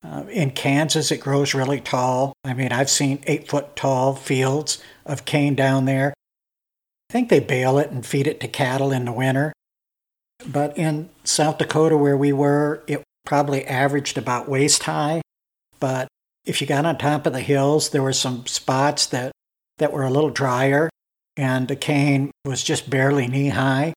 Uh, 0.05 0.25
in 0.31 0.51
Kansas, 0.51 1.11
it 1.11 1.23
grows 1.23 1.55
really 1.55 1.81
tall. 1.81 2.35
I 2.45 2.53
mean, 2.53 2.71
I've 2.71 2.91
seen 2.91 3.25
eight 3.27 3.49
foot 3.49 3.77
tall 3.77 4.15
fields 4.15 4.77
of 5.07 5.25
cane 5.25 5.55
down 5.55 5.87
there. 5.87 6.13
I 7.09 7.13
think 7.15 7.31
they 7.31 7.41
bale 7.41 7.79
it 7.79 7.91
and 7.91 8.05
feed 8.05 8.27
it 8.27 8.41
to 8.41 8.47
cattle 8.47 8.93
in 8.93 9.07
the 9.07 9.13
winter. 9.13 9.55
But 10.47 10.77
in 10.77 11.09
South 11.25 11.57
Dakota, 11.57 11.97
where 11.97 12.19
we 12.19 12.35
were, 12.35 12.83
it 12.87 13.03
probably 13.25 13.65
averaged 13.65 14.19
about 14.19 14.51
waist 14.51 14.83
high. 14.83 15.23
But 15.81 16.09
if 16.45 16.61
you 16.61 16.67
got 16.67 16.85
on 16.85 16.99
top 16.99 17.25
of 17.25 17.33
the 17.33 17.41
hills, 17.41 17.89
there 17.89 18.03
were 18.03 18.13
some 18.13 18.45
spots 18.45 19.07
that, 19.07 19.33
that 19.79 19.95
were 19.95 20.05
a 20.05 20.11
little 20.11 20.29
drier, 20.29 20.91
and 21.39 21.69
the 21.69 21.75
cane 21.75 22.33
was 22.45 22.63
just 22.63 22.91
barely 22.91 23.27
knee 23.27 23.49
high. 23.49 23.95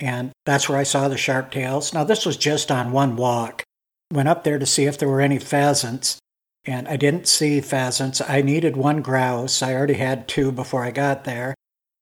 And 0.00 0.32
that's 0.46 0.68
where 0.68 0.78
I 0.78 0.82
saw 0.82 1.08
the 1.08 1.16
sharp 1.16 1.52
tails. 1.52 1.92
Now, 1.92 2.04
this 2.04 2.26
was 2.26 2.36
just 2.36 2.72
on 2.72 2.90
one 2.90 3.16
walk 3.16 3.64
went 4.12 4.28
up 4.28 4.44
there 4.44 4.58
to 4.58 4.66
see 4.66 4.86
if 4.86 4.98
there 4.98 5.08
were 5.08 5.20
any 5.20 5.38
pheasants, 5.38 6.18
and 6.64 6.88
I 6.88 6.96
didn't 6.96 7.28
see 7.28 7.60
pheasants. 7.60 8.20
I 8.20 8.42
needed 8.42 8.76
one 8.76 9.02
grouse. 9.02 9.62
I 9.62 9.74
already 9.74 9.94
had 9.94 10.28
two 10.28 10.52
before 10.52 10.84
I 10.84 10.90
got 10.90 11.24
there, 11.24 11.54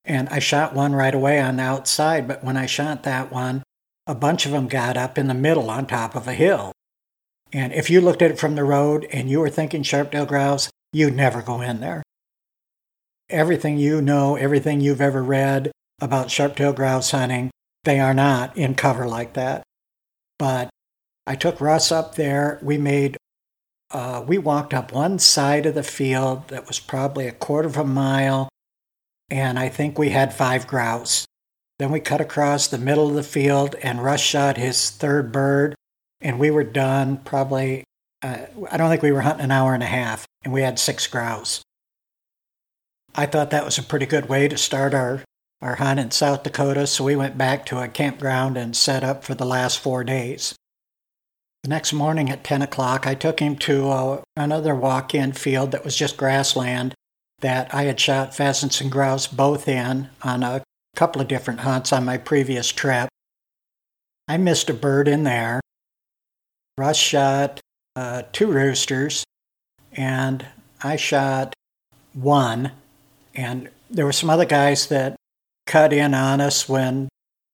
and 0.04 0.28
I 0.30 0.38
shot 0.38 0.74
one 0.74 0.94
right 0.94 1.14
away 1.14 1.40
on 1.40 1.56
the 1.56 1.62
outside. 1.62 2.26
But 2.26 2.42
when 2.42 2.56
I 2.56 2.66
shot 2.66 3.02
that 3.02 3.30
one, 3.30 3.62
a 4.06 4.14
bunch 4.14 4.46
of 4.46 4.52
them 4.52 4.68
got 4.68 4.96
up 4.96 5.18
in 5.18 5.28
the 5.28 5.34
middle 5.34 5.70
on 5.70 5.86
top 5.86 6.14
of 6.14 6.26
a 6.26 6.32
hill. 6.32 6.72
And 7.52 7.72
if 7.72 7.90
you 7.90 8.00
looked 8.00 8.22
at 8.22 8.30
it 8.30 8.38
from 8.38 8.56
the 8.56 8.64
road 8.64 9.06
and 9.12 9.30
you 9.30 9.40
were 9.40 9.50
thinking 9.50 9.82
sharp-tailed 9.82 10.28
grouse, 10.28 10.70
you'd 10.92 11.14
never 11.14 11.42
go 11.42 11.60
in 11.60 11.80
there. 11.80 12.02
Everything 13.30 13.78
you 13.78 14.00
know, 14.00 14.36
everything 14.36 14.80
you've 14.80 15.00
ever 15.00 15.22
read 15.22 15.70
about 16.00 16.30
sharp-tailed 16.30 16.76
grouse 16.76 17.10
hunting, 17.10 17.50
they 17.88 18.00
are 18.00 18.14
not 18.14 18.56
in 18.56 18.74
cover 18.74 19.08
like 19.08 19.32
that. 19.32 19.62
But 20.38 20.68
I 21.26 21.34
took 21.34 21.60
Russ 21.60 21.90
up 21.90 22.14
there. 22.14 22.58
We 22.62 22.78
made, 22.78 23.16
uh, 23.90 24.22
we 24.26 24.38
walked 24.38 24.74
up 24.74 24.92
one 24.92 25.18
side 25.18 25.66
of 25.66 25.74
the 25.74 25.82
field 25.82 26.48
that 26.48 26.66
was 26.66 26.78
probably 26.78 27.26
a 27.26 27.32
quarter 27.32 27.68
of 27.68 27.76
a 27.76 27.84
mile, 27.84 28.48
and 29.30 29.58
I 29.58 29.68
think 29.68 29.98
we 29.98 30.10
had 30.10 30.34
five 30.34 30.66
grouse. 30.66 31.24
Then 31.78 31.90
we 31.90 32.00
cut 32.00 32.20
across 32.20 32.66
the 32.66 32.78
middle 32.78 33.08
of 33.08 33.14
the 33.14 33.22
field, 33.22 33.74
and 33.82 34.02
Russ 34.02 34.20
shot 34.20 34.56
his 34.56 34.90
third 34.90 35.32
bird, 35.32 35.74
and 36.20 36.38
we 36.38 36.50
were 36.50 36.64
done 36.64 37.18
probably, 37.18 37.84
uh, 38.22 38.46
I 38.70 38.76
don't 38.76 38.90
think 38.90 39.02
we 39.02 39.12
were 39.12 39.22
hunting 39.22 39.44
an 39.44 39.50
hour 39.50 39.74
and 39.74 39.82
a 39.82 39.86
half, 39.86 40.26
and 40.44 40.52
we 40.52 40.62
had 40.62 40.78
six 40.78 41.06
grouse. 41.06 41.62
I 43.14 43.26
thought 43.26 43.50
that 43.50 43.64
was 43.64 43.78
a 43.78 43.82
pretty 43.82 44.06
good 44.06 44.28
way 44.28 44.48
to 44.48 44.58
start 44.58 44.92
our, 44.92 45.22
our 45.60 45.76
hunt 45.76 45.98
in 45.98 46.10
South 46.10 46.42
Dakota, 46.42 46.86
so 46.86 47.04
we 47.04 47.16
went 47.16 47.36
back 47.36 47.66
to 47.66 47.78
a 47.78 47.88
campground 47.88 48.56
and 48.56 48.76
set 48.76 49.02
up 49.02 49.24
for 49.24 49.34
the 49.34 49.44
last 49.44 49.78
four 49.78 50.04
days. 50.04 50.54
The 51.64 51.70
next 51.70 51.92
morning 51.92 52.30
at 52.30 52.44
10 52.44 52.62
o'clock, 52.62 53.06
I 53.06 53.14
took 53.14 53.40
him 53.40 53.56
to 53.56 53.88
uh, 53.90 54.22
another 54.36 54.74
walk 54.74 55.14
in 55.14 55.32
field 55.32 55.72
that 55.72 55.84
was 55.84 55.96
just 55.96 56.16
grassland 56.16 56.94
that 57.40 57.72
I 57.74 57.84
had 57.84 57.98
shot 57.98 58.34
pheasants 58.34 58.80
and 58.80 58.90
grouse 58.90 59.26
both 59.26 59.68
in 59.68 60.08
on 60.22 60.42
a 60.42 60.62
couple 60.94 61.20
of 61.20 61.28
different 61.28 61.60
hunts 61.60 61.92
on 61.92 62.04
my 62.04 62.18
previous 62.18 62.70
trip. 62.70 63.08
I 64.28 64.36
missed 64.36 64.70
a 64.70 64.74
bird 64.74 65.08
in 65.08 65.24
there. 65.24 65.60
Russ 66.76 66.96
shot 66.96 67.60
uh, 67.96 68.22
two 68.32 68.46
roosters, 68.52 69.24
and 69.92 70.46
I 70.82 70.96
shot 70.96 71.54
one. 72.12 72.72
And 73.34 73.68
there 73.90 74.04
were 74.04 74.12
some 74.12 74.30
other 74.30 74.44
guys 74.44 74.86
that 74.88 75.16
cut 75.68 75.92
in 75.92 76.14
on 76.14 76.40
us 76.40 76.68
when 76.68 77.08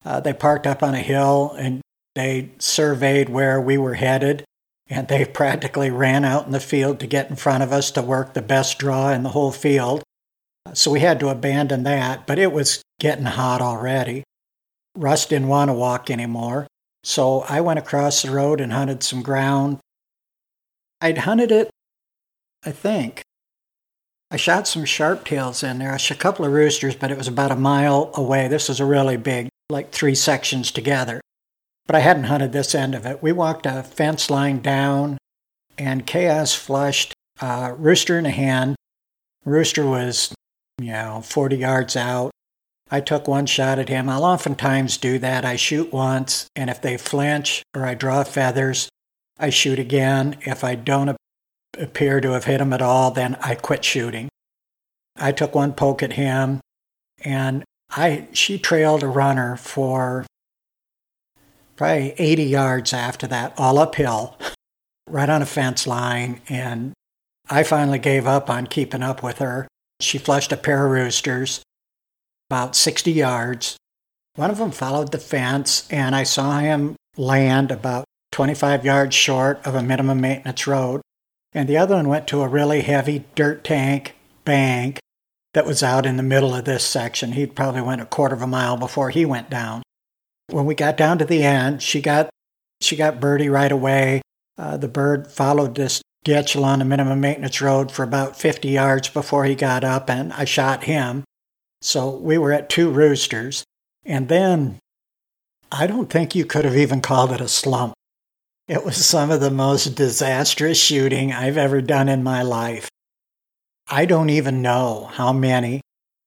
uh, 0.05 0.21
they 0.21 0.33
parked 0.33 0.67
up 0.67 0.83
on 0.83 0.95
a 0.95 1.01
hill 1.01 1.55
and 1.59 1.83
they 2.15 2.53
surveyed 2.59 3.29
where 3.29 3.61
we 3.61 3.77
were 3.77 3.95
headed, 3.95 4.45
and 4.89 5.09
they 5.09 5.25
practically 5.25 5.91
ran 5.91 6.25
out 6.25 6.47
in 6.47 6.53
the 6.53 6.61
field 6.61 7.01
to 7.01 7.07
get 7.09 7.29
in 7.29 7.37
front 7.37 7.63
of 7.63 7.73
us 7.73 7.91
to 7.91 8.03
work 8.03 8.33
the 8.33 8.43
best 8.43 8.79
draw 8.79 9.11
in 9.11 9.25
the 9.25 9.31
whole 9.31 9.51
field. 9.51 10.03
So 10.73 10.93
we 10.93 11.01
had 11.01 11.19
to 11.21 11.29
abandon 11.29 11.83
that, 11.83 12.27
but 12.27 12.39
it 12.39 12.53
was 12.53 12.83
getting 13.01 13.25
hot 13.25 13.61
already. 13.61 14.23
Russ 14.95 15.27
didn't 15.27 15.49
want 15.49 15.71
to 15.71 15.75
walk 15.75 16.09
anymore, 16.09 16.69
so 17.03 17.41
I 17.49 17.61
went 17.61 17.81
across 17.81 18.23
the 18.23 18.31
road 18.31 18.61
and 18.61 18.73
hunted 18.73 19.03
some 19.03 19.23
ground. 19.23 19.79
I'd 21.01 21.19
hunted 21.19 21.51
it, 21.51 21.69
I 22.65 22.71
think. 22.71 23.23
I 24.35 24.37
shot 24.37 24.67
some 24.67 24.85
sharp 24.85 25.25
tails 25.25 25.63
in 25.63 25.79
there. 25.79 25.93
I 25.93 25.97
shot 25.97 26.17
a 26.17 26.21
couple 26.21 26.45
of 26.45 26.51
roosters, 26.51 26.97
but 26.97 27.13
it 27.13 27.17
was 27.17 27.29
about 27.29 27.53
a 27.53 27.57
mile 27.57 28.11
away. 28.15 28.49
This 28.49 28.69
was 28.69 28.81
a 28.81 28.85
really 28.85 29.17
big, 29.17 29.49
like 29.71 29.93
three 29.93 30.17
sections 30.17 30.73
together. 30.73 31.21
But 31.87 31.95
I 31.95 32.01
hadn't 32.01 32.25
hunted 32.25 32.53
this 32.53 32.75
end 32.75 32.97
of 32.97 33.07
it. 33.07 33.23
We 33.23 33.31
walked 33.31 33.65
a 33.65 33.85
fence 33.85 34.31
line 34.31 34.61
down, 34.61 35.19
and 35.79 36.05
Chaos 36.05 36.53
flushed 36.53 37.15
a 37.41 37.75
rooster 37.75 38.19
in 38.19 38.27
a 38.27 38.31
hand. 38.31 38.75
Rooster 39.45 39.87
was, 39.87 40.35
you 40.81 40.91
know, 40.91 41.23
40 41.25 41.59
yards 41.59 41.95
out. 41.95 42.33
I 42.91 43.01
took 43.01 43.29
one 43.29 43.47
shot 43.47 43.79
at 43.79 43.89
him. 43.89 44.09
I'll 44.09 44.25
oftentimes 44.25 44.97
do 44.97 45.21
that. 45.21 45.45
I 45.45 45.55
shoot 45.55 45.93
once, 45.93 46.49
and 46.57 46.69
if 46.69 46.83
they 46.83 46.97
flinch 46.97 47.63
or 47.73 47.87
I 47.87 47.95
draw 47.95 48.25
feathers, 48.25 48.89
I 49.39 49.51
shoot 49.51 49.79
again. 49.79 50.39
If 50.41 50.65
I 50.65 50.75
don't 50.75 51.17
appear 51.79 52.21
to 52.21 52.33
have 52.33 52.45
hit 52.45 52.61
him 52.61 52.73
at 52.73 52.83
all, 52.83 53.11
then 53.11 53.37
I 53.41 53.55
quit 53.55 53.85
shooting. 53.85 54.29
I 55.17 55.33
took 55.33 55.55
one 55.55 55.73
poke 55.73 56.03
at 56.03 56.15
him, 56.15 56.61
and 57.25 57.65
I 57.91 58.29
she 58.33 58.59
trailed 58.59 59.03
a 59.03 59.09
runner 59.09 59.57
for 59.57 60.27
probably 61.77 62.15
80 62.19 62.45
yards 62.45 62.93
after 62.93 63.27
that, 63.29 63.55
all 63.57 63.79
uphill, 63.79 64.39
right 65.09 65.29
on 65.29 65.43
a 65.43 65.47
fence 65.47 65.87
line. 65.87 66.41
And 66.49 66.93
I 67.49 67.63
finally 67.63 67.99
gave 67.99 68.27
up 68.27 68.49
on 68.49 68.67
keeping 68.67 69.03
up 69.03 69.23
with 69.23 69.39
her. 69.39 69.69
She 70.01 70.19
flushed 70.19 70.53
a 70.53 70.57
pair 70.57 70.87
of 70.87 70.93
roosters 70.93 71.63
about 72.51 72.77
60 72.77 73.11
yards. 73.13 73.77
One 74.37 74.51
of 74.51 74.59
them 74.59 74.73
followed 74.73 75.13
the 75.13 75.19
fence, 75.19 75.89
and 75.91 76.15
I 76.15 76.25
saw 76.25 76.59
him 76.59 76.97
land 77.17 77.71
about 77.71 78.05
25 78.33 78.85
yards 78.85 79.15
short 79.15 79.65
of 79.65 79.75
a 79.75 79.83
minimum 79.83 80.21
maintenance 80.21 80.67
road. 80.67 81.01
And 81.55 81.69
the 81.69 81.77
other 81.77 81.95
one 81.95 82.09
went 82.09 82.27
to 82.29 82.43
a 82.43 82.49
really 82.49 82.83
heavy 82.83 83.25
dirt 83.35 83.63
tank 83.65 84.17
bank 84.45 84.99
that 85.55 85.67
was 85.67 85.83
out 85.83 86.05
in 86.05 86.17
the 86.17 86.23
middle 86.23 86.55
of 86.55 86.65
this 86.65 86.85
section. 86.85 87.33
He 87.33 87.47
probably 87.47 87.81
went 87.81 88.01
a 88.01 88.07
quarter 88.07 88.35
of 88.35 88.43
a 88.43 88.47
mile 88.47 88.77
before 88.77 89.11
he 89.11 89.25
went 89.25 89.51
down. 89.51 89.83
When 90.49 90.67
we 90.67 90.75
got 90.75 90.97
down 90.97 91.19
to 91.19 91.25
the 91.25 91.43
end, 91.43 91.83
she 91.83 92.01
got 92.01 92.29
she 92.81 92.97
got 92.97 93.21
Birdie 93.21 93.49
right 93.49 93.73
away. 93.73 94.21
Uh, 94.59 94.77
the 94.77 94.89
bird 94.89 95.31
followed 95.31 95.75
this 95.75 96.03
ditch 96.25 96.55
along 96.55 96.81
the 96.81 96.85
minimum 96.85 97.21
maintenance 97.21 97.61
road 97.61 97.93
for 97.93 98.03
about 98.03 98.37
50 98.37 98.69
yards 98.69 99.09
before 99.09 99.45
he 99.45 99.55
got 99.55 99.85
up, 99.85 100.11
and 100.11 100.33
I 100.33 100.45
shot 100.45 100.85
him. 100.85 101.25
So 101.81 102.11
we 102.17 102.37
were 102.37 102.53
at 102.53 102.69
two 102.69 102.91
roosters. 102.91 103.65
And 104.05 104.29
then 104.29 104.79
I 105.73 105.87
don't 105.87 106.11
think 106.11 106.35
you 106.35 106.45
could 106.45 106.65
have 106.65 106.77
even 106.77 107.01
called 107.01 107.33
it 107.33 107.41
a 107.41 107.49
slump. 107.49 107.95
It 108.67 108.85
was 108.85 109.05
some 109.05 109.31
of 109.31 109.41
the 109.41 109.51
most 109.51 109.95
disastrous 109.95 110.79
shooting 110.79 111.33
I've 111.33 111.59
ever 111.59 111.83
done 111.83 112.09
in 112.09 112.23
my 112.23 112.43
life. 112.43 112.89
I 113.89 114.07
don't 114.07 114.31
even 114.31 114.63
know 114.63 115.11
how 115.13 115.35
many 115.35 115.83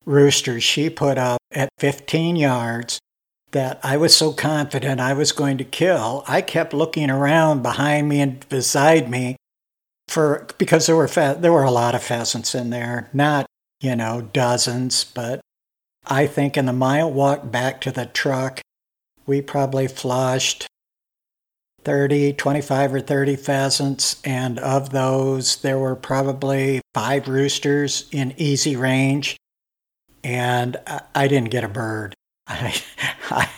roosters 0.05 0.63
she 0.63 0.89
put 0.89 1.17
up 1.17 1.39
at 1.51 1.69
15 1.79 2.35
yards 2.35 2.99
that 3.51 3.79
I 3.81 3.97
was 3.97 4.15
so 4.15 4.33
confident 4.33 5.01
I 5.01 5.13
was 5.13 5.31
going 5.31 5.57
to 5.57 5.63
kill. 5.63 6.23
I 6.27 6.41
kept 6.41 6.73
looking 6.73 7.09
around 7.09 7.63
behind 7.63 8.07
me 8.07 8.21
and 8.21 8.47
beside 8.49 9.09
me 9.09 9.37
for 10.07 10.47
because 10.59 10.85
there 10.85 10.95
were 10.95 11.07
there 11.07 11.51
were 11.51 11.63
a 11.63 11.71
lot 11.71 11.95
of 11.95 12.03
pheasants 12.03 12.53
in 12.53 12.69
there, 12.69 13.09
not 13.13 13.47
you 13.81 13.95
know 13.95 14.29
dozens, 14.33 15.03
but 15.03 15.41
I 16.05 16.27
think 16.27 16.55
in 16.55 16.67
the 16.67 16.73
mile 16.73 17.11
walk 17.11 17.51
back 17.51 17.81
to 17.81 17.91
the 17.91 18.05
truck, 18.05 18.61
we 19.25 19.41
probably 19.41 19.87
flushed 19.87 20.67
30, 21.87 22.33
25 22.33 22.95
or 22.95 22.99
30 22.99 23.37
pheasants, 23.37 24.21
and 24.25 24.59
of 24.59 24.89
those, 24.89 25.55
there 25.61 25.79
were 25.79 25.95
probably 25.95 26.81
five 26.93 27.29
roosters 27.29 28.09
in 28.11 28.33
easy 28.35 28.75
range, 28.75 29.37
and 30.21 30.75
I 31.15 31.29
didn't 31.29 31.49
get 31.49 31.63
a 31.63 31.69
bird. 31.69 32.13
I, 32.47 32.75
I, 33.31 33.49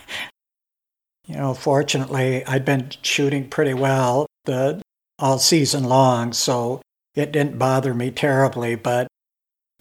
you 1.25 1.37
know, 1.37 1.55
fortunately, 1.55 2.45
I'd 2.45 2.65
been 2.65 2.91
shooting 3.01 3.49
pretty 3.49 3.73
well 3.73 4.27
the 4.45 4.79
all 5.17 5.39
season 5.39 5.85
long, 5.85 6.31
so 6.31 6.83
it 7.15 7.31
didn't 7.31 7.57
bother 7.57 7.95
me 7.95 8.11
terribly, 8.11 8.75
but 8.75 9.07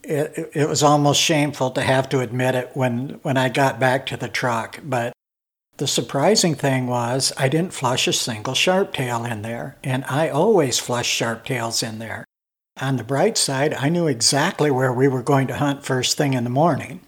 it, 0.02 0.52
it 0.54 0.66
was 0.66 0.82
almost 0.82 1.20
shameful 1.20 1.72
to 1.72 1.82
have 1.82 2.08
to 2.08 2.20
admit 2.20 2.54
it 2.54 2.70
when, 2.72 3.20
when 3.20 3.36
I 3.36 3.50
got 3.50 3.78
back 3.78 4.06
to 4.06 4.16
the 4.16 4.28
truck. 4.28 4.80
But 4.82 5.12
the 5.78 5.86
surprising 5.86 6.54
thing 6.54 6.86
was 6.86 7.32
I 7.36 7.48
didn't 7.48 7.72
flush 7.72 8.06
a 8.06 8.12
single 8.12 8.54
sharptail 8.54 9.30
in 9.30 9.42
there, 9.42 9.76
and 9.82 10.04
I 10.04 10.28
always 10.28 10.78
flush 10.78 11.08
sharptails 11.18 11.88
in 11.88 11.98
there. 11.98 12.24
On 12.80 12.96
the 12.96 13.04
bright 13.04 13.38
side, 13.38 13.74
I 13.74 13.88
knew 13.88 14.06
exactly 14.06 14.70
where 14.70 14.92
we 14.92 15.08
were 15.08 15.22
going 15.22 15.46
to 15.48 15.56
hunt 15.56 15.84
first 15.84 16.16
thing 16.16 16.34
in 16.34 16.44
the 16.44 16.50
morning. 16.50 17.00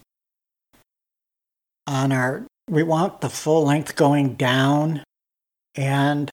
On 1.86 2.12
our, 2.12 2.46
we 2.68 2.82
want 2.82 3.20
the 3.20 3.28
full 3.28 3.64
length 3.64 3.96
going 3.96 4.34
down, 4.34 5.02
and 5.74 6.30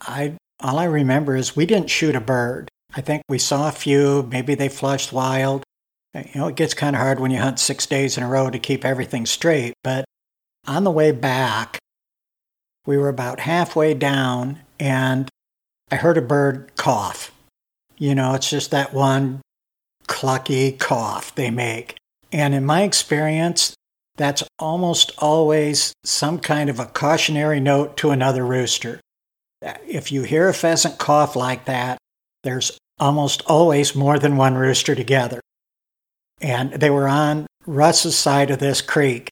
I 0.00 0.34
all 0.60 0.78
I 0.78 0.84
remember 0.84 1.36
is 1.36 1.54
we 1.54 1.66
didn't 1.66 1.90
shoot 1.90 2.16
a 2.16 2.20
bird. 2.20 2.68
I 2.94 3.00
think 3.00 3.22
we 3.28 3.38
saw 3.38 3.68
a 3.68 3.72
few, 3.72 4.26
maybe 4.30 4.54
they 4.54 4.68
flushed 4.68 5.12
wild, 5.12 5.62
you 6.14 6.40
know, 6.40 6.48
it 6.48 6.56
gets 6.56 6.74
kind 6.74 6.96
of 6.96 7.00
hard 7.00 7.20
when 7.20 7.30
you 7.30 7.38
hunt 7.38 7.58
six 7.58 7.86
days 7.86 8.16
in 8.16 8.24
a 8.24 8.28
row 8.28 8.50
to 8.50 8.58
keep 8.58 8.84
everything 8.84 9.26
straight. 9.26 9.74
But 9.84 10.04
on 10.66 10.84
the 10.84 10.90
way 10.90 11.12
back, 11.12 11.78
we 12.86 12.96
were 12.96 13.08
about 13.08 13.40
halfway 13.40 13.94
down 13.94 14.60
and 14.78 15.28
I 15.90 15.96
heard 15.96 16.18
a 16.18 16.22
bird 16.22 16.72
cough. 16.76 17.32
You 17.96 18.14
know, 18.14 18.34
it's 18.34 18.50
just 18.50 18.70
that 18.70 18.94
one 18.94 19.40
clucky 20.06 20.78
cough 20.78 21.34
they 21.34 21.50
make. 21.50 21.96
And 22.30 22.54
in 22.54 22.64
my 22.64 22.82
experience, 22.82 23.74
that's 24.16 24.44
almost 24.58 25.12
always 25.18 25.92
some 26.04 26.38
kind 26.38 26.68
of 26.70 26.78
a 26.78 26.86
cautionary 26.86 27.60
note 27.60 27.96
to 27.98 28.10
another 28.10 28.44
rooster. 28.44 29.00
If 29.86 30.12
you 30.12 30.22
hear 30.22 30.48
a 30.48 30.54
pheasant 30.54 30.98
cough 30.98 31.34
like 31.34 31.64
that, 31.64 31.98
there's 32.42 32.78
almost 32.98 33.42
always 33.46 33.94
more 33.94 34.18
than 34.18 34.36
one 34.36 34.54
rooster 34.54 34.94
together 34.94 35.40
and 36.40 36.72
they 36.72 36.90
were 36.90 37.08
on 37.08 37.46
Russ's 37.66 38.16
side 38.16 38.50
of 38.50 38.58
this 38.58 38.80
creek. 38.80 39.28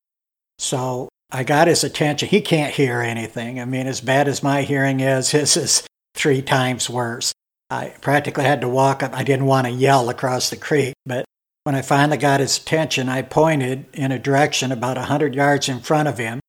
So 0.59 1.09
I 1.37 1.45
got 1.45 1.69
his 1.69 1.85
attention. 1.85 2.31
He 2.31 2.41
can't 2.41 2.73
hear 2.73 3.03
anything. 3.03 3.61
I 3.61 3.67
mean, 3.67 3.87
as 3.87 4.01
bad 4.01 4.27
as 4.27 4.43
my 4.43 4.63
hearing 4.63 5.01
is, 5.01 5.31
his 5.33 5.55
is 5.55 5.87
three 6.15 6.41
times 6.41 6.89
worse. 6.89 7.35
I 7.69 7.93
practically 8.01 8.45
had 8.45 8.63
to 8.63 8.71
walk 8.71 9.03
up. 9.03 9.15
I 9.15 9.23
didn't 9.23 9.45
want 9.45 9.67
to 9.67 9.73
yell 9.73 10.09
across 10.09 10.49
the 10.49 10.57
creek, 10.57 10.95
but 11.05 11.27
when 11.65 11.75
I 11.75 11.83
finally 11.83 12.17
got 12.17 12.41
his 12.41 12.57
attention, 12.57 13.11
I 13.11 13.21
pointed 13.21 13.85
in 13.93 14.13
a 14.13 14.19
direction 14.19 14.73
about 14.73 14.97
a 14.97 15.03
hundred 15.03 15.35
yards 15.35 15.69
in 15.69 15.81
front 15.81 16.09
of 16.09 16.17
him, 16.17 16.41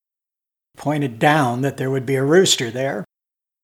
pointed 0.77 1.19
down 1.19 1.63
that 1.63 1.75
there 1.75 1.91
would 1.91 2.05
be 2.05 2.15
a 2.15 2.23
rooster 2.23 2.71
there. 2.71 3.03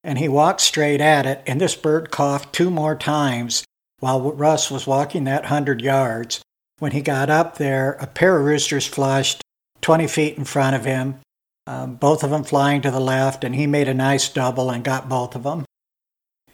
And 0.04 0.18
he 0.18 0.28
walked 0.28 0.60
straight 0.60 1.00
at 1.00 1.26
it, 1.26 1.42
and 1.48 1.62
this 1.62 1.76
bird 1.76 2.12
coughed 2.12 2.52
two 2.52 2.70
more 2.70 2.98
times 2.98 3.64
while 4.02 4.34
Russ 4.34 4.70
was 4.70 4.86
walking 4.86 5.24
that 5.24 5.46
hundred 5.46 5.82
yards. 5.82 6.42
When 6.80 6.92
he 6.92 7.00
got 7.00 7.30
up 7.30 7.58
there, 7.58 7.94
a 8.02 8.08
pair 8.08 8.38
of 8.38 8.46
roosters 8.46 8.86
flushed 8.86 9.43
20 9.84 10.08
feet 10.08 10.38
in 10.38 10.46
front 10.46 10.76
of 10.76 10.86
him, 10.86 11.20
um, 11.68 11.96
both 11.96 12.24
of 12.24 12.32
them 12.32 12.44
flying 12.44 12.82
to 12.82 12.92
the 12.92 13.00
left, 13.00 13.44
and 13.44 13.54
he 13.54 13.68
made 13.68 13.88
a 13.88 13.94
nice 13.94 14.28
double 14.28 14.70
and 14.72 14.84
got 14.84 15.08
both 15.08 15.36
of 15.36 15.44
them. 15.44 15.66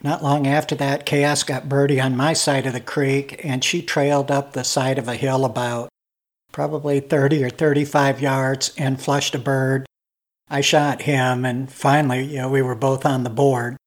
Not 0.01 0.23
long 0.23 0.47
after 0.47 0.75
that, 0.75 1.05
Chaos 1.05 1.43
got 1.43 1.69
Birdie 1.69 1.99
on 1.99 2.15
my 2.15 2.33
side 2.33 2.65
of 2.65 2.73
the 2.73 2.79
creek, 2.79 3.41
and 3.43 3.63
she 3.63 3.81
trailed 3.81 4.31
up 4.31 4.53
the 4.53 4.63
side 4.63 4.97
of 4.97 5.07
a 5.07 5.15
hill 5.15 5.45
about 5.45 5.89
probably 6.51 6.99
30 6.99 7.43
or 7.43 7.49
35 7.49 8.21
yards 8.21 8.73
and 8.77 9.01
flushed 9.01 9.35
a 9.35 9.39
bird. 9.39 9.85
I 10.49 10.61
shot 10.61 11.03
him, 11.03 11.45
and 11.45 11.71
finally, 11.71 12.23
you 12.23 12.37
know, 12.37 12.49
we 12.49 12.61
were 12.61 12.75
both 12.75 13.05
on 13.05 13.23
the 13.23 13.29
board. 13.29 13.77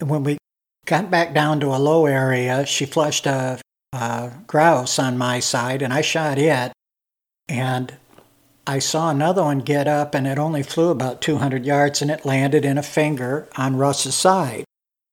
And 0.00 0.10
when 0.10 0.24
we 0.24 0.38
got 0.86 1.10
back 1.10 1.32
down 1.32 1.60
to 1.60 1.74
a 1.74 1.78
low 1.78 2.06
area, 2.06 2.66
she 2.66 2.84
flushed 2.84 3.26
a 3.26 3.60
uh, 3.92 4.30
grouse 4.46 4.98
on 4.98 5.16
my 5.16 5.40
side, 5.40 5.82
and 5.82 5.92
I 5.92 6.00
shot 6.00 6.36
it. 6.36 6.72
And 7.48 7.96
I 8.66 8.78
saw 8.78 9.10
another 9.10 9.42
one 9.42 9.58
get 9.58 9.86
up, 9.86 10.14
and 10.14 10.26
it 10.26 10.38
only 10.38 10.62
flew 10.62 10.88
about 10.88 11.20
200 11.20 11.66
yards, 11.66 12.00
and 12.00 12.10
it 12.10 12.24
landed 12.24 12.64
in 12.64 12.78
a 12.78 12.82
finger 12.82 13.48
on 13.56 13.76
Russ's 13.76 14.14
side. 14.14 14.64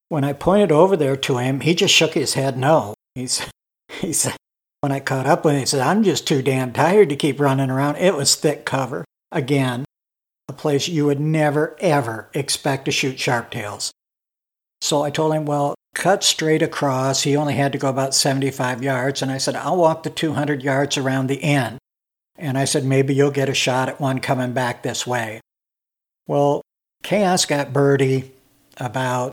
When 0.07 0.23
I 0.23 0.33
pointed 0.33 0.71
over 0.71 0.95
there 0.95 1.17
to 1.17 1.37
him, 1.37 1.59
he 1.59 1.75
just 1.75 1.93
shook 1.93 2.13
his 2.13 2.35
head 2.35 2.57
no. 2.57 2.93
He's, 3.15 3.45
he 3.89 4.13
said, 4.13 4.37
when 4.79 4.91
I 4.91 4.99
caught 4.99 5.27
up 5.27 5.43
with 5.43 5.55
him, 5.55 5.59
he 5.59 5.65
said, 5.65 5.81
I'm 5.81 6.03
just 6.03 6.27
too 6.27 6.41
damn 6.41 6.71
tired 6.71 7.09
to 7.09 7.15
keep 7.15 7.39
running 7.39 7.69
around. 7.69 7.97
It 7.97 8.15
was 8.15 8.35
thick 8.35 8.65
cover. 8.65 9.03
Again, 9.31 9.85
a 10.47 10.53
place 10.53 10.87
you 10.87 11.05
would 11.05 11.19
never, 11.19 11.75
ever 11.79 12.29
expect 12.33 12.85
to 12.85 12.91
shoot 12.91 13.17
sharptails. 13.17 13.91
So 14.81 15.03
I 15.03 15.09
told 15.11 15.33
him, 15.33 15.45
well, 15.45 15.75
cut 15.93 16.23
straight 16.23 16.61
across. 16.61 17.23
He 17.23 17.35
only 17.35 17.53
had 17.53 17.73
to 17.73 17.77
go 17.77 17.89
about 17.89 18.15
75 18.15 18.81
yards. 18.81 19.21
And 19.21 19.31
I 19.31 19.37
said, 19.37 19.55
I'll 19.55 19.77
walk 19.77 20.03
the 20.03 20.09
200 20.09 20.63
yards 20.63 20.97
around 20.97 21.27
the 21.27 21.43
end. 21.43 21.77
And 22.41 22.57
I 22.57 22.65
said, 22.65 22.83
maybe 22.83 23.13
you'll 23.13 23.31
get 23.31 23.49
a 23.49 23.53
shot 23.53 23.87
at 23.87 24.01
one 24.01 24.19
coming 24.19 24.51
back 24.51 24.81
this 24.81 25.05
way. 25.05 25.41
Well, 26.27 26.61
Chaos 27.03 27.45
got 27.45 27.71
Birdie 27.71 28.31
about 28.77 29.31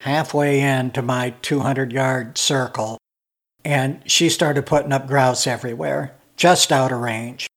halfway 0.00 0.60
into 0.60 1.02
my 1.02 1.30
200 1.42 1.92
yard 1.92 2.38
circle, 2.38 2.96
and 3.64 4.00
she 4.06 4.28
started 4.28 4.66
putting 4.66 4.92
up 4.92 5.08
grouse 5.08 5.46
everywhere, 5.46 6.14
just 6.36 6.70
out 6.70 6.92
of 6.92 7.00
range. 7.00 7.48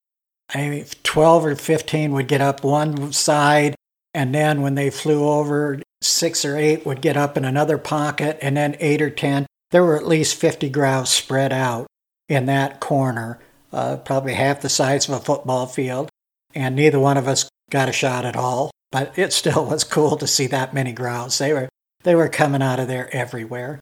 I 0.52 0.68
mean, 0.68 0.86
12 1.04 1.44
or 1.46 1.54
15 1.54 2.12
would 2.12 2.28
get 2.28 2.40
up 2.40 2.64
one 2.64 3.12
side, 3.12 3.76
and 4.12 4.34
then 4.34 4.62
when 4.62 4.74
they 4.74 4.90
flew 4.90 5.28
over 5.28 5.80
six 6.02 6.44
or 6.44 6.56
eight 6.56 6.84
would 6.84 7.00
get 7.00 7.16
up 7.16 7.36
in 7.36 7.44
another 7.44 7.78
pocket, 7.78 8.38
and 8.42 8.56
then 8.56 8.76
eight 8.80 9.00
or 9.00 9.10
ten. 9.10 9.46
There 9.70 9.84
were 9.84 9.96
at 9.96 10.06
least 10.06 10.36
50 10.36 10.68
grouse 10.70 11.10
spread 11.10 11.52
out 11.52 11.86
in 12.28 12.46
that 12.46 12.80
corner, 12.80 13.40
uh, 13.74 13.96
probably 13.98 14.34
half 14.34 14.60
the 14.60 14.68
size 14.68 15.08
of 15.08 15.14
a 15.14 15.20
football 15.20 15.66
field, 15.66 16.08
and 16.54 16.76
neither 16.76 16.98
one 16.98 17.16
of 17.16 17.28
us 17.28 17.48
got 17.70 17.88
a 17.88 17.92
shot 17.92 18.24
at 18.24 18.36
all. 18.36 18.70
But 18.90 19.18
it 19.18 19.32
still 19.32 19.66
was 19.66 19.84
cool 19.84 20.16
to 20.16 20.26
see 20.26 20.46
that 20.46 20.72
many 20.72 20.92
grouse. 20.92 21.38
They 21.38 21.52
were 21.52 21.68
they 22.04 22.14
were 22.14 22.28
coming 22.28 22.62
out 22.62 22.80
of 22.80 22.88
there 22.88 23.14
everywhere. 23.14 23.80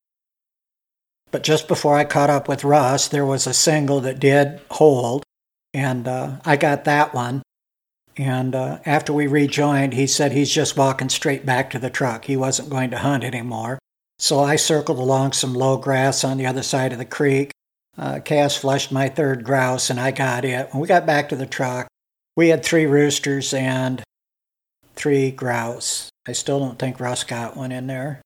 But 1.31 1.42
just 1.42 1.66
before 1.66 1.96
I 1.96 2.05
caught 2.05 2.31
up 2.31 2.48
with 2.48 2.64
Russ, 2.64 3.09
there 3.09 3.26
was 3.26 3.46
a 3.46 3.55
single 3.55 4.00
that 4.00 4.20
did 4.20 4.61
hold, 4.70 5.24
and 5.72 6.07
uh, 6.07 6.37
I 6.44 6.57
got 6.57 6.85
that 6.85 7.14
one. 7.14 7.42
And 8.16 8.55
uh, 8.55 8.78
after 8.85 9.12
we 9.12 9.26
rejoined, 9.26 9.94
he 9.94 10.07
said 10.07 10.33
he's 10.33 10.52
just 10.52 10.76
walking 10.76 11.09
straight 11.09 11.46
back 11.46 11.70
to 11.70 11.78
the 11.78 11.88
truck. 11.88 12.26
He 12.26 12.37
wasn't 12.37 12.68
going 12.68 12.90
to 12.90 12.98
hunt 12.98 13.24
anymore. 13.24 13.78
So 14.18 14.40
I 14.40 14.57
circled 14.57 14.98
along 14.98 15.33
some 15.33 15.55
low 15.55 15.78
grass 15.78 16.22
on 16.22 16.37
the 16.37 16.46
other 16.46 16.62
side 16.62 16.92
of 16.92 16.98
the 16.98 17.07
creek. 17.07 17.51
Uh, 17.96 18.20
Chaos 18.20 18.57
flushed 18.57 18.90
my 18.90 19.09
third 19.09 19.44
grouse, 19.44 19.90
and 19.90 20.00
I 20.00 20.11
got 20.11 20.44
it. 20.44 20.68
When 20.72 20.81
we 20.81 20.88
got 20.88 21.07
back 21.07 21.28
to 21.28 21.37
the 21.37 21.46
truck, 21.46 21.88
we 22.37 22.48
had 22.48 22.64
three 22.64 22.87
roosters 22.87 23.52
and 23.52 24.02
three 24.96 25.31
grouse. 25.31 26.09
I 26.26 26.33
still 26.33 26.59
don't 26.59 26.78
think 26.78 27.00
Russ 27.00 27.24
got 27.24 27.57
one 27.57 27.72
in 27.72 27.87
there. 27.87 28.22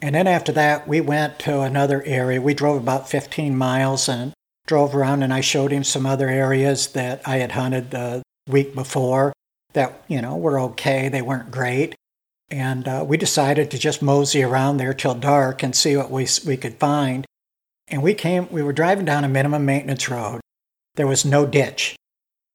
And 0.00 0.14
then 0.14 0.26
after 0.26 0.52
that, 0.52 0.88
we 0.88 1.00
went 1.00 1.38
to 1.40 1.60
another 1.60 2.02
area. 2.04 2.40
We 2.40 2.54
drove 2.54 2.80
about 2.80 3.10
15 3.10 3.56
miles 3.56 4.08
and 4.08 4.32
drove 4.66 4.94
around, 4.94 5.22
and 5.22 5.34
I 5.34 5.42
showed 5.42 5.72
him 5.72 5.84
some 5.84 6.06
other 6.06 6.28
areas 6.28 6.88
that 6.88 7.20
I 7.26 7.36
had 7.36 7.52
hunted 7.52 7.90
the 7.90 8.22
week 8.48 8.74
before 8.74 9.34
that, 9.74 10.02
you 10.08 10.22
know, 10.22 10.36
were 10.36 10.58
okay. 10.60 11.08
They 11.08 11.22
weren't 11.22 11.50
great. 11.50 11.94
And 12.50 12.88
uh, 12.88 13.04
we 13.06 13.16
decided 13.16 13.70
to 13.70 13.78
just 13.78 14.02
mosey 14.02 14.42
around 14.42 14.76
there 14.76 14.94
till 14.94 15.14
dark 15.14 15.62
and 15.62 15.74
see 15.74 15.96
what 15.96 16.10
we, 16.10 16.26
we 16.44 16.56
could 16.56 16.74
find. 16.74 17.24
And 17.88 18.02
we 18.02 18.14
came, 18.14 18.48
we 18.50 18.62
were 18.62 18.72
driving 18.72 19.04
down 19.04 19.24
a 19.24 19.28
minimum 19.28 19.64
maintenance 19.64 20.08
road. 20.08 20.40
There 20.96 21.06
was 21.06 21.24
no 21.24 21.46
ditch. 21.46 21.96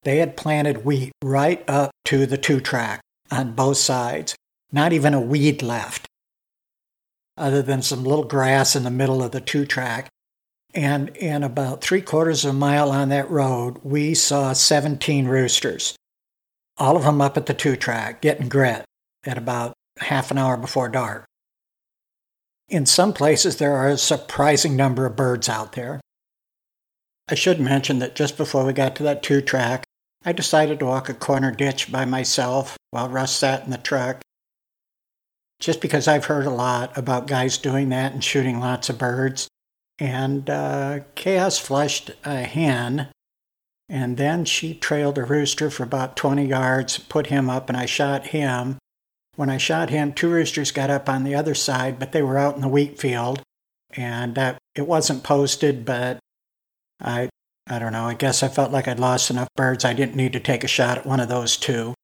They 0.03 0.17
had 0.17 0.38
planted 0.38 0.86
wheat 0.86 1.12
right 1.23 1.63
up 1.67 1.91
to 2.05 2.25
the 2.25 2.38
two 2.38 2.60
track 2.60 3.01
on 3.31 3.53
both 3.53 3.77
sides, 3.77 4.36
not 4.71 4.93
even 4.93 5.13
a 5.13 5.21
weed 5.21 5.62
left 5.62 6.08
other 7.38 7.62
than 7.62 7.81
some 7.81 8.03
little 8.03 8.23
grass 8.23 8.75
in 8.75 8.84
the 8.84 8.91
middle 8.91 9.23
of 9.23 9.31
the 9.31 9.41
two 9.41 9.65
track. 9.65 10.08
And 10.73 11.10
in 11.15 11.43
about 11.43 11.81
three 11.81 12.01
quarters 12.01 12.43
of 12.43 12.51
a 12.51 12.58
mile 12.58 12.91
on 12.91 13.10
that 13.10 13.29
road, 13.29 13.79
we 13.84 14.13
saw 14.13 14.53
17 14.53 15.27
roosters, 15.27 15.95
all 16.77 16.97
of 16.97 17.03
them 17.03 17.21
up 17.21 17.38
at 17.38 17.45
the 17.45 17.53
two 17.53 17.75
track, 17.75 18.21
getting 18.21 18.49
grit 18.49 18.84
at 19.25 19.38
about 19.38 19.73
half 19.99 20.31
an 20.31 20.38
hour 20.38 20.58
before 20.58 20.89
dark. 20.89 21.25
In 22.67 22.86
some 22.86 23.13
places, 23.13 23.58
there 23.58 23.75
are 23.75 23.89
a 23.89 23.97
surprising 23.97 24.75
number 24.75 25.05
of 25.05 25.15
birds 25.15 25.47
out 25.47 25.73
there. 25.73 26.01
I 27.29 27.36
should 27.36 27.60
mention 27.60 27.99
that 27.99 28.15
just 28.15 28.38
before 28.38 28.65
we 28.65 28.73
got 28.73 28.95
to 28.97 29.03
that 29.03 29.23
two 29.23 29.41
track, 29.41 29.84
I 30.23 30.31
decided 30.31 30.79
to 30.79 30.86
walk 30.86 31.10
a 31.10 31.13
corner 31.13 31.51
ditch 31.51 31.91
by 31.91 32.05
myself 32.05 32.77
while 32.91 33.10
Russ 33.10 33.36
sat 33.36 33.63
in 33.63 33.71
the 33.71 33.77
truck 33.77 34.21
just 35.60 35.81
because 35.81 36.08
I've 36.08 36.25
heard 36.25 36.45
a 36.45 36.51
lot 36.51 36.97
about 36.97 37.27
guys 37.27 37.58
doing 37.58 37.89
that 37.89 38.13
and 38.13 38.23
shooting 38.23 38.60
lots 38.60 38.89
of 38.89 38.97
birds. 38.97 39.47
And 39.97 40.49
uh, 40.49 40.99
Chaos 41.15 41.58
flushed 41.58 42.12
a 42.25 42.43
hen, 42.43 43.08
and 43.88 44.17
then 44.17 44.43
she 44.45 44.73
trailed 44.73 45.17
a 45.17 45.23
rooster 45.23 45.69
for 45.69 45.84
about 45.84 46.17
20 46.17 46.45
yards, 46.45 46.99
put 46.99 47.27
him 47.27 47.49
up, 47.49 47.69
and 47.69 47.77
I 47.77 47.86
shot 47.86 48.27
him. 48.27 48.77
When 49.36 49.50
I 49.50 49.58
shot 49.58 49.89
him, 49.89 50.13
two 50.13 50.30
roosters 50.30 50.71
got 50.71 50.89
up 50.89 51.10
on 51.10 51.24
the 51.24 51.36
other 51.36 51.56
side, 51.56 52.00
but 52.00 52.12
they 52.12 52.21
were 52.21 52.38
out 52.38 52.56
in 52.56 52.62
the 52.62 52.67
wheat 52.67 53.00
field, 53.00 53.41
and 53.91 54.36
that 54.36 54.58
it 54.76 54.88
wasn't 54.88 55.24
posted, 55.24 55.86
but 55.86 56.19
I 57.02 57.30
I 57.67 57.80
don't 57.80 57.93
know. 57.93 58.06
I 58.06 58.13
guess 58.13 58.43
I 58.43 58.48
felt 58.48 58.71
like 58.71 58.88
I'd 58.88 59.00
lost 59.00 59.32
enough 59.32 59.50
birds. 59.56 59.84
I 59.84 59.93
didn't 59.93 60.15
need 60.15 60.34
to 60.34 60.39
take 60.39 60.63
a 60.63 60.67
shot 60.67 61.00
at 61.00 61.06
one 61.06 61.19
of 61.19 61.30
those 61.30 61.58
two. 61.58 61.95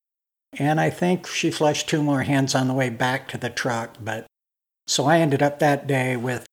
And 0.58 0.82
I 0.82 0.90
think 0.90 1.28
she 1.28 1.52
flushed 1.52 1.88
two 1.88 2.02
more 2.02 2.24
hens 2.24 2.56
on 2.56 2.68
the 2.68 2.74
way 2.74 2.90
back 2.90 3.28
to 3.30 3.38
the 3.38 3.50
truck. 3.50 3.98
But 4.02 4.26
so 4.88 5.06
I 5.06 5.20
ended 5.20 5.44
up 5.44 5.60
that 5.60 5.86
day 5.86 6.18
with 6.18 6.48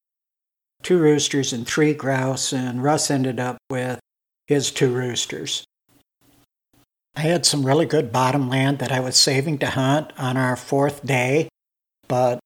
two 0.82 0.98
roosters 0.98 1.54
and 1.54 1.66
three 1.66 1.94
grouse, 1.94 2.52
and 2.52 2.82
Russ 2.82 3.10
ended 3.10 3.40
up 3.40 3.56
with 3.70 3.98
his 4.46 4.70
two 4.70 4.92
roosters. 4.94 5.64
I 7.18 7.22
had 7.22 7.44
some 7.44 7.66
really 7.66 7.84
good 7.84 8.12
bottom 8.12 8.48
land 8.48 8.78
that 8.78 8.92
I 8.92 9.00
was 9.00 9.16
saving 9.16 9.58
to 9.58 9.66
hunt 9.66 10.12
on 10.16 10.36
our 10.36 10.54
fourth 10.54 11.04
day, 11.04 11.48
but 12.06 12.38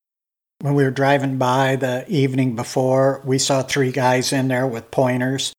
when 0.62 0.72
we 0.72 0.82
were 0.82 0.90
driving 0.90 1.36
by 1.36 1.76
the 1.76 2.08
evening 2.08 2.56
before, 2.56 3.20
we 3.22 3.38
saw 3.38 3.62
three 3.62 3.92
guys 3.92 4.32
in 4.32 4.48
there 4.48 4.66
with 4.66 4.90
pointers, 4.90 5.52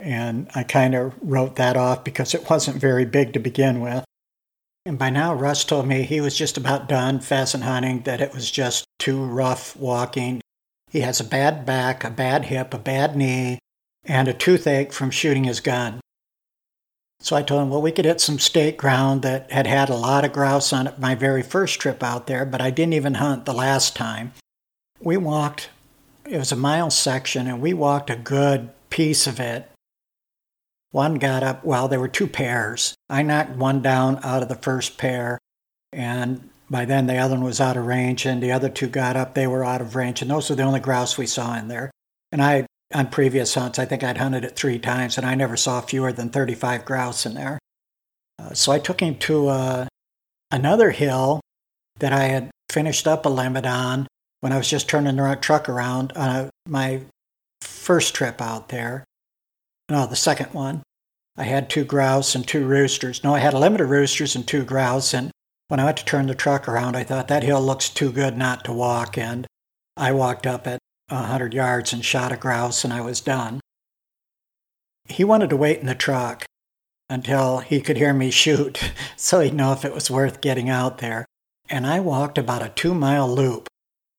and 0.00 0.50
I 0.54 0.64
kind 0.64 0.94
of 0.94 1.14
wrote 1.22 1.56
that 1.56 1.78
off 1.78 2.04
because 2.04 2.34
it 2.34 2.50
wasn't 2.50 2.76
very 2.76 3.06
big 3.06 3.32
to 3.32 3.38
begin 3.38 3.80
with. 3.80 4.04
And 4.84 4.98
by 4.98 5.08
now, 5.08 5.32
Russ 5.32 5.64
told 5.64 5.86
me 5.86 6.02
he 6.02 6.20
was 6.20 6.36
just 6.36 6.58
about 6.58 6.90
done 6.90 7.20
pheasant 7.20 7.64
hunting, 7.64 8.02
that 8.02 8.20
it 8.20 8.34
was 8.34 8.50
just 8.50 8.84
too 8.98 9.24
rough 9.24 9.76
walking. 9.76 10.42
He 10.90 11.00
has 11.00 11.20
a 11.20 11.24
bad 11.24 11.64
back, 11.64 12.04
a 12.04 12.10
bad 12.10 12.44
hip, 12.44 12.74
a 12.74 12.78
bad 12.78 13.16
knee, 13.16 13.60
and 14.04 14.28
a 14.28 14.34
toothache 14.34 14.92
from 14.92 15.10
shooting 15.10 15.44
his 15.44 15.60
gun. 15.60 16.00
So 17.20 17.34
I 17.36 17.42
told 17.42 17.62
him, 17.62 17.70
well, 17.70 17.82
we 17.82 17.92
could 17.92 18.04
hit 18.04 18.20
some 18.20 18.38
state 18.38 18.76
ground 18.76 19.22
that 19.22 19.50
had 19.50 19.66
had 19.66 19.88
a 19.88 19.96
lot 19.96 20.24
of 20.24 20.32
grouse 20.32 20.72
on 20.72 20.86
it 20.86 20.98
my 20.98 21.14
very 21.14 21.42
first 21.42 21.80
trip 21.80 22.02
out 22.02 22.26
there, 22.26 22.44
but 22.46 22.60
I 22.60 22.70
didn't 22.70 22.94
even 22.94 23.14
hunt 23.14 23.44
the 23.44 23.52
last 23.52 23.96
time. 23.96 24.32
We 25.00 25.16
walked, 25.16 25.70
it 26.24 26.38
was 26.38 26.52
a 26.52 26.56
mile 26.56 26.90
section, 26.90 27.46
and 27.46 27.60
we 27.60 27.74
walked 27.74 28.10
a 28.10 28.16
good 28.16 28.70
piece 28.90 29.26
of 29.26 29.40
it 29.40 29.68
one 30.90 31.16
got 31.16 31.42
up, 31.42 31.64
well, 31.64 31.88
there 31.88 32.00
were 32.00 32.08
two 32.08 32.26
pairs. 32.26 32.94
I 33.10 33.22
knocked 33.22 33.56
one 33.56 33.82
down 33.82 34.20
out 34.24 34.42
of 34.42 34.48
the 34.48 34.54
first 34.54 34.96
pair, 34.96 35.38
and 35.92 36.48
by 36.70 36.84
then 36.84 37.06
the 37.06 37.18
other 37.18 37.34
one 37.34 37.44
was 37.44 37.60
out 37.60 37.76
of 37.76 37.86
range, 37.86 38.24
and 38.24 38.42
the 38.42 38.52
other 38.52 38.68
two 38.68 38.88
got 38.88 39.16
up, 39.16 39.34
they 39.34 39.46
were 39.46 39.64
out 39.64 39.80
of 39.80 39.96
range, 39.96 40.22
and 40.22 40.30
those 40.30 40.48
were 40.48 40.56
the 40.56 40.62
only 40.62 40.80
grouse 40.80 41.18
we 41.18 41.26
saw 41.26 41.56
in 41.58 41.68
there. 41.68 41.90
And 42.32 42.42
I, 42.42 42.66
on 42.94 43.08
previous 43.08 43.54
hunts, 43.54 43.78
I 43.78 43.84
think 43.84 44.02
I'd 44.02 44.18
hunted 44.18 44.44
it 44.44 44.56
three 44.56 44.78
times, 44.78 45.16
and 45.16 45.26
I 45.26 45.34
never 45.34 45.56
saw 45.56 45.80
fewer 45.80 46.12
than 46.12 46.30
35 46.30 46.84
grouse 46.84 47.26
in 47.26 47.34
there. 47.34 47.58
Uh, 48.38 48.54
so 48.54 48.72
I 48.72 48.78
took 48.78 49.00
him 49.00 49.16
to 49.16 49.48
uh, 49.48 49.86
another 50.50 50.90
hill 50.90 51.40
that 51.98 52.12
I 52.12 52.24
had 52.24 52.50
finished 52.70 53.06
up 53.06 53.26
a 53.26 53.28
limit 53.28 53.66
on 53.66 54.06
when 54.40 54.52
I 54.52 54.58
was 54.58 54.70
just 54.70 54.88
turning 54.88 55.16
the 55.16 55.38
truck 55.40 55.68
around 55.68 56.12
on 56.12 56.28
uh, 56.28 56.50
my 56.66 57.02
first 57.60 58.14
trip 58.14 58.40
out 58.40 58.68
there 58.68 59.04
no, 59.88 60.06
the 60.06 60.16
second 60.16 60.52
one. 60.52 60.82
I 61.36 61.44
had 61.44 61.70
two 61.70 61.84
grouse 61.84 62.34
and 62.34 62.46
two 62.46 62.66
roosters. 62.66 63.24
No, 63.24 63.34
I 63.34 63.38
had 63.38 63.54
a 63.54 63.58
limit 63.58 63.80
of 63.80 63.90
roosters 63.90 64.36
and 64.36 64.46
two 64.46 64.64
grouse. 64.64 65.14
And 65.14 65.30
when 65.68 65.80
I 65.80 65.84
went 65.84 65.96
to 65.98 66.04
turn 66.04 66.26
the 66.26 66.34
truck 66.34 66.68
around, 66.68 66.96
I 66.96 67.04
thought 67.04 67.28
that 67.28 67.42
hill 67.42 67.62
looks 67.62 67.88
too 67.88 68.12
good 68.12 68.36
not 68.36 68.64
to 68.64 68.72
walk. 68.72 69.16
And 69.16 69.46
I 69.96 70.12
walked 70.12 70.46
up 70.46 70.66
a 70.66 70.78
100 71.08 71.54
yards 71.54 71.92
and 71.92 72.04
shot 72.04 72.32
a 72.32 72.36
grouse, 72.36 72.84
and 72.84 72.92
I 72.92 73.00
was 73.00 73.20
done. 73.20 73.60
He 75.06 75.24
wanted 75.24 75.50
to 75.50 75.56
wait 75.56 75.80
in 75.80 75.86
the 75.86 75.94
truck 75.94 76.44
until 77.08 77.58
he 77.58 77.80
could 77.80 77.96
hear 77.96 78.12
me 78.12 78.30
shoot 78.30 78.92
so 79.16 79.40
he'd 79.40 79.54
know 79.54 79.72
if 79.72 79.84
it 79.84 79.94
was 79.94 80.10
worth 80.10 80.40
getting 80.40 80.68
out 80.68 80.98
there. 80.98 81.26
And 81.70 81.86
I 81.86 82.00
walked 82.00 82.38
about 82.38 82.64
a 82.64 82.70
two 82.70 82.94
mile 82.94 83.32
loop 83.32 83.68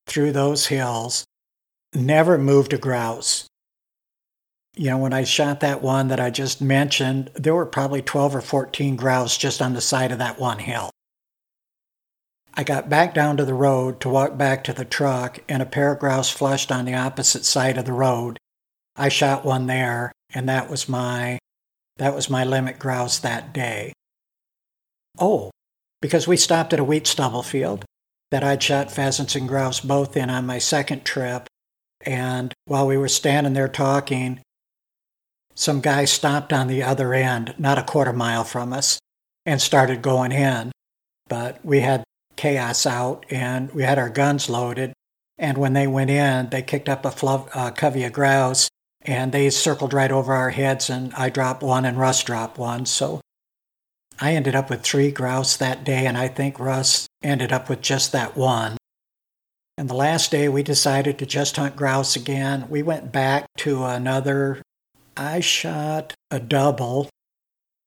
through 0.07 0.31
those 0.31 0.67
hills, 0.67 1.25
never 1.93 2.37
moved 2.37 2.73
a 2.73 2.77
grouse 2.77 3.49
you 4.79 4.89
know, 4.89 4.97
when 4.97 5.11
I 5.11 5.25
shot 5.25 5.59
that 5.59 5.81
one 5.81 6.07
that 6.07 6.21
I 6.21 6.29
just 6.29 6.61
mentioned, 6.61 7.31
there 7.35 7.53
were 7.53 7.65
probably 7.65 8.01
12 8.01 8.37
or 8.37 8.41
14 8.41 8.95
grouse 8.95 9.37
just 9.37 9.61
on 9.61 9.73
the 9.73 9.81
side 9.81 10.13
of 10.13 10.19
that 10.19 10.39
one 10.39 10.59
hill. 10.59 10.89
I 12.59 12.63
got 12.63 12.89
back 12.89 13.13
down 13.13 13.37
to 13.37 13.45
the 13.45 13.53
road 13.53 14.01
to 14.01 14.09
walk 14.09 14.37
back 14.37 14.65
to 14.65 14.73
the 14.73 14.83
truck, 14.83 15.39
and 15.47 15.61
a 15.61 15.65
pair 15.65 15.93
of 15.93 15.99
grouse 15.99 16.29
flushed 16.29 16.73
on 16.73 16.83
the 16.83 16.93
opposite 16.93 17.45
side 17.45 17.77
of 17.77 17.85
the 17.85 17.93
road. 17.93 18.37
I 18.97 19.07
shot 19.07 19.45
one 19.45 19.67
there, 19.67 20.11
and 20.33 20.49
that 20.49 20.69
was 20.69 20.89
my 20.89 21.39
that 21.95 22.13
was 22.13 22.29
my 22.29 22.43
limit 22.43 22.77
grouse 22.77 23.17
that 23.19 23.53
day. 23.53 23.93
Oh, 25.17 25.51
because 26.01 26.27
we 26.27 26.35
stopped 26.35 26.73
at 26.73 26.81
a 26.81 26.83
wheat 26.83 27.07
stubble 27.07 27.43
field 27.43 27.85
that 28.29 28.43
I'd 28.43 28.61
shot 28.61 28.91
pheasants 28.91 29.37
and 29.37 29.47
grouse 29.47 29.79
both 29.79 30.17
in 30.17 30.29
on 30.29 30.45
my 30.45 30.57
second 30.57 31.05
trip, 31.05 31.47
and 32.05 32.53
while 32.65 32.85
we 32.85 32.97
were 32.97 33.07
standing 33.07 33.53
there 33.53 33.69
talking, 33.69 34.41
some 35.55 35.79
guy 35.79 36.03
stopped 36.03 36.51
on 36.51 36.67
the 36.67 36.83
other 36.83 37.13
end, 37.13 37.55
not 37.57 37.77
a 37.77 37.83
quarter 37.83 38.11
mile 38.11 38.43
from 38.43 38.73
us, 38.73 38.99
and 39.45 39.61
started 39.61 40.01
going 40.01 40.33
in. 40.33 40.73
But 41.29 41.63
we 41.63 41.79
had 41.79 42.03
chaos 42.39 42.85
out 42.85 43.25
and 43.29 43.71
we 43.73 43.83
had 43.83 43.99
our 43.99 44.09
guns 44.09 44.49
loaded. 44.49 44.93
And 45.37 45.57
when 45.57 45.73
they 45.73 45.87
went 45.87 46.09
in, 46.09 46.49
they 46.49 46.61
kicked 46.61 46.89
up 46.89 47.05
a 47.05 47.09
fluv- 47.09 47.49
uh, 47.53 47.71
covey 47.71 48.05
of 48.05 48.13
grouse 48.13 48.69
and 49.01 49.31
they 49.31 49.49
circled 49.49 49.93
right 49.93 50.11
over 50.11 50.33
our 50.33 50.49
heads. 50.49 50.89
And 50.89 51.13
I 51.13 51.29
dropped 51.29 51.61
one 51.61 51.85
and 51.85 51.97
Russ 51.97 52.23
dropped 52.23 52.57
one. 52.57 52.85
So 52.85 53.21
I 54.21 54.33
ended 54.33 54.55
up 54.55 54.69
with 54.69 54.81
three 54.81 55.11
grouse 55.11 55.55
that 55.57 55.85
day, 55.85 56.05
and 56.05 56.17
I 56.17 56.27
think 56.27 56.59
Russ 56.59 57.07
ended 57.23 57.53
up 57.53 57.69
with 57.69 57.81
just 57.81 58.11
that 58.11 58.35
one. 58.35 58.77
And 59.77 59.89
the 59.89 59.95
last 59.95 60.29
day, 60.29 60.49
we 60.49 60.61
decided 60.61 61.17
to 61.19 61.25
just 61.25 61.55
hunt 61.55 61.77
grouse 61.77 62.17
again. 62.17 62.67
We 62.69 62.83
went 62.83 63.13
back 63.13 63.45
to 63.59 63.85
another 63.85 64.61
I 65.15 65.41
shot 65.41 66.13
a 66.31 66.39
double 66.39 67.09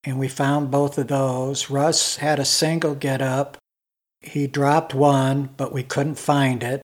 and 0.05 0.19
we 0.19 0.29
found 0.29 0.71
both 0.71 0.99
of 0.99 1.09
those. 1.09 1.71
Russ 1.71 2.17
had 2.17 2.39
a 2.39 2.45
single 2.45 2.95
get 2.95 3.23
up. 3.23 3.57
He 4.23 4.47
dropped 4.47 4.95
one, 4.95 5.51
but 5.57 5.73
we 5.73 5.83
couldn't 5.83 6.15
find 6.15 6.63
it. 6.63 6.83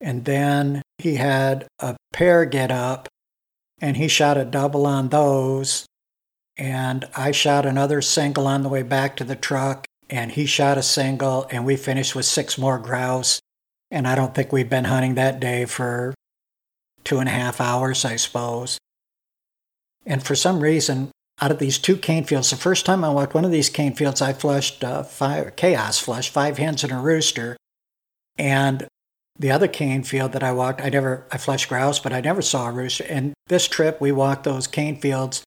And 0.00 0.24
then 0.24 0.82
he 0.98 1.16
had 1.16 1.66
a 1.78 1.96
pair 2.12 2.44
get 2.44 2.70
up 2.70 3.08
and 3.80 3.96
he 3.96 4.08
shot 4.08 4.38
a 4.38 4.44
double 4.44 4.86
on 4.86 5.08
those. 5.08 5.86
And 6.56 7.06
I 7.16 7.32
shot 7.32 7.66
another 7.66 8.02
single 8.02 8.46
on 8.46 8.62
the 8.62 8.68
way 8.68 8.82
back 8.82 9.16
to 9.16 9.24
the 9.24 9.36
truck 9.36 9.86
and 10.08 10.32
he 10.32 10.46
shot 10.46 10.78
a 10.78 10.82
single 10.82 11.46
and 11.50 11.64
we 11.64 11.76
finished 11.76 12.14
with 12.14 12.24
six 12.24 12.58
more 12.58 12.78
grouse. 12.78 13.40
And 13.90 14.06
I 14.06 14.14
don't 14.14 14.34
think 14.34 14.52
we'd 14.52 14.70
been 14.70 14.84
hunting 14.84 15.14
that 15.16 15.40
day 15.40 15.64
for 15.64 16.14
two 17.04 17.18
and 17.18 17.28
a 17.28 17.32
half 17.32 17.60
hours, 17.60 18.04
I 18.04 18.16
suppose. 18.16 18.78
And 20.06 20.22
for 20.22 20.34
some 20.34 20.60
reason, 20.60 21.10
out 21.40 21.50
of 21.50 21.58
these 21.58 21.78
two 21.78 21.96
cane 21.96 22.24
fields, 22.24 22.50
the 22.50 22.56
first 22.56 22.84
time 22.84 23.02
I 23.02 23.10
walked 23.10 23.34
one 23.34 23.44
of 23.44 23.50
these 23.50 23.70
cane 23.70 23.94
fields, 23.94 24.20
I 24.20 24.32
flushed 24.32 24.84
uh, 24.84 25.02
five, 25.02 25.56
chaos 25.56 25.98
flushed 25.98 26.32
five 26.32 26.58
hens 26.58 26.84
and 26.84 26.92
a 26.92 26.98
rooster. 26.98 27.56
And 28.36 28.86
the 29.38 29.50
other 29.50 29.68
cane 29.68 30.02
field 30.02 30.32
that 30.32 30.42
I 30.42 30.52
walked, 30.52 30.82
I 30.82 30.90
never, 30.90 31.26
I 31.30 31.38
flushed 31.38 31.68
grouse, 31.68 31.98
but 31.98 32.12
I 32.12 32.20
never 32.20 32.42
saw 32.42 32.68
a 32.68 32.72
rooster. 32.72 33.04
And 33.08 33.32
this 33.46 33.68
trip, 33.68 34.00
we 34.00 34.12
walked 34.12 34.44
those 34.44 34.66
cane 34.66 35.00
fields, 35.00 35.42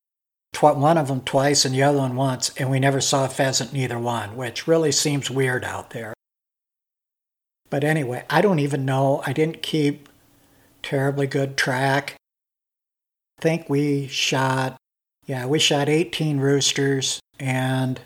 tw- 0.53 0.75
one 0.75 0.97
of 0.97 1.07
them 1.07 1.21
twice 1.21 1.63
and 1.63 1.75
the 1.75 1.83
other 1.83 1.99
one 1.99 2.15
once, 2.15 2.49
and 2.57 2.71
we 2.71 2.79
never 2.79 2.99
saw 2.99 3.25
a 3.25 3.29
pheasant 3.29 3.71
neither 3.71 3.99
one, 3.99 4.35
which 4.35 4.67
really 4.67 4.91
seems 4.91 5.29
weird 5.29 5.63
out 5.63 5.91
there. 5.91 6.13
But 7.69 7.83
anyway, 7.83 8.25
I 8.29 8.41
don't 8.41 8.59
even 8.59 8.85
know. 8.85 9.21
I 9.25 9.33
didn't 9.33 9.61
keep 9.61 10.09
terribly 10.81 11.27
good 11.27 11.55
track. 11.55 12.15
I 13.39 13.41
think 13.41 13.69
we 13.69 14.07
shot 14.07 14.77
yeah, 15.25 15.45
we 15.45 15.59
shot 15.59 15.89
18 15.89 16.39
roosters 16.39 17.19
and 17.39 17.99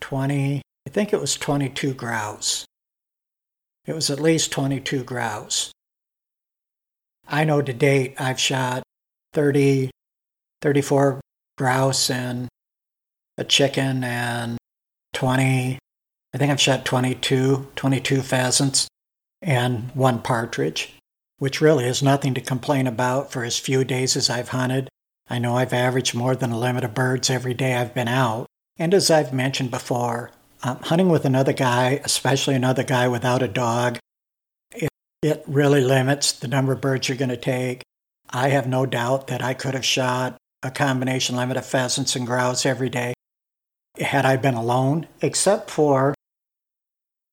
20, 0.00 0.62
I 0.86 0.90
think 0.90 1.12
it 1.12 1.20
was 1.20 1.36
22 1.36 1.94
grouse. 1.94 2.64
It 3.86 3.94
was 3.94 4.10
at 4.10 4.20
least 4.20 4.52
22 4.52 5.04
grouse. 5.04 5.72
I 7.26 7.44
know 7.44 7.60
to 7.60 7.72
date 7.72 8.14
I've 8.18 8.40
shot 8.40 8.82
30, 9.34 9.90
34 10.62 11.20
grouse 11.56 12.10
and 12.10 12.48
a 13.36 13.44
chicken 13.44 14.02
and 14.04 14.58
20, 15.12 15.78
I 16.34 16.38
think 16.38 16.50
I've 16.50 16.60
shot 16.60 16.84
22, 16.84 17.68
22 17.76 18.22
pheasants 18.22 18.88
and 19.42 19.90
one 19.94 20.20
partridge, 20.20 20.94
which 21.38 21.60
really 21.60 21.84
is 21.84 22.02
nothing 22.02 22.34
to 22.34 22.40
complain 22.40 22.86
about 22.86 23.30
for 23.30 23.44
as 23.44 23.58
few 23.58 23.84
days 23.84 24.16
as 24.16 24.28
I've 24.28 24.50
hunted. 24.50 24.88
I 25.30 25.38
know 25.38 25.56
I've 25.56 25.72
averaged 25.72 26.14
more 26.14 26.34
than 26.34 26.52
a 26.52 26.58
limit 26.58 26.84
of 26.84 26.94
birds 26.94 27.30
every 27.30 27.54
day 27.54 27.74
I've 27.74 27.94
been 27.94 28.08
out. 28.08 28.46
And 28.78 28.94
as 28.94 29.10
I've 29.10 29.32
mentioned 29.32 29.70
before, 29.70 30.30
um, 30.62 30.78
hunting 30.78 31.08
with 31.08 31.24
another 31.24 31.52
guy, 31.52 32.00
especially 32.04 32.54
another 32.54 32.82
guy 32.82 33.08
without 33.08 33.42
a 33.42 33.48
dog, 33.48 33.98
it, 34.72 34.88
it 35.22 35.44
really 35.46 35.80
limits 35.80 36.32
the 36.32 36.48
number 36.48 36.72
of 36.72 36.80
birds 36.80 37.08
you're 37.08 37.18
going 37.18 37.28
to 37.28 37.36
take. 37.36 37.82
I 38.30 38.48
have 38.48 38.66
no 38.66 38.86
doubt 38.86 39.26
that 39.28 39.42
I 39.42 39.54
could 39.54 39.74
have 39.74 39.84
shot 39.84 40.36
a 40.62 40.70
combination 40.70 41.36
limit 41.36 41.56
of 41.56 41.66
pheasants 41.66 42.16
and 42.16 42.26
grouse 42.26 42.66
every 42.66 42.88
day 42.88 43.14
had 44.00 44.24
I 44.24 44.36
been 44.36 44.54
alone, 44.54 45.06
except 45.20 45.70
for 45.70 46.14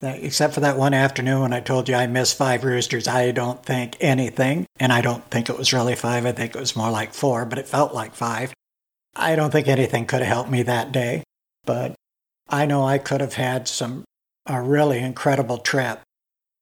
except 0.02 0.54
for 0.54 0.60
that 0.60 0.76
one 0.76 0.94
afternoon 0.94 1.42
when 1.42 1.52
I 1.52 1.60
told 1.60 1.88
you 1.88 1.94
I 1.94 2.06
missed 2.06 2.36
five 2.36 2.64
roosters, 2.64 3.08
I 3.08 3.30
don't 3.30 3.64
think 3.64 3.96
anything, 4.00 4.66
and 4.78 4.92
I 4.92 5.00
don't 5.00 5.24
think 5.30 5.48
it 5.48 5.58
was 5.58 5.72
really 5.72 5.94
five, 5.94 6.26
I 6.26 6.32
think 6.32 6.54
it 6.54 6.60
was 6.60 6.76
more 6.76 6.90
like 6.90 7.14
four, 7.14 7.44
but 7.44 7.58
it 7.58 7.68
felt 7.68 7.94
like 7.94 8.14
five. 8.14 8.52
I 9.14 9.36
don't 9.36 9.50
think 9.50 9.68
anything 9.68 10.06
could 10.06 10.20
have 10.20 10.28
helped 10.28 10.50
me 10.50 10.62
that 10.62 10.92
day, 10.92 11.22
but 11.64 11.94
I 12.48 12.66
know 12.66 12.84
I 12.84 12.98
could 12.98 13.20
have 13.20 13.34
had 13.34 13.66
some 13.66 14.04
a 14.46 14.62
really 14.62 14.98
incredible 14.98 15.58
trip 15.58 16.00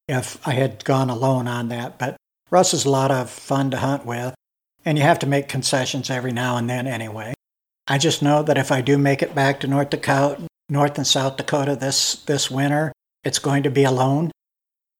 if 0.08 0.46
I 0.46 0.52
had 0.52 0.84
gone 0.84 1.10
alone 1.10 1.46
on 1.46 1.68
that. 1.68 1.98
But 1.98 2.16
Russ 2.50 2.72
is 2.72 2.84
a 2.84 2.90
lot 2.90 3.10
of 3.10 3.30
fun 3.30 3.70
to 3.72 3.76
hunt 3.76 4.06
with, 4.06 4.34
and 4.84 4.96
you 4.96 5.04
have 5.04 5.18
to 5.20 5.26
make 5.26 5.48
concessions 5.48 6.10
every 6.10 6.32
now 6.32 6.56
and 6.56 6.68
then 6.68 6.86
anyway. 6.86 7.34
I 7.86 7.98
just 7.98 8.22
know 8.22 8.42
that 8.42 8.56
if 8.56 8.72
I 8.72 8.80
do 8.80 8.96
make 8.96 9.22
it 9.22 9.34
back 9.34 9.60
to 9.60 9.66
North 9.66 9.90
Dakota, 9.90 10.46
North 10.70 10.96
and 10.96 11.06
South 11.06 11.36
Dakota 11.36 11.76
this 11.76 12.14
this 12.24 12.50
winter, 12.50 12.92
it's 13.24 13.38
going 13.38 13.62
to 13.62 13.70
be 13.70 13.84
alone. 13.84 14.30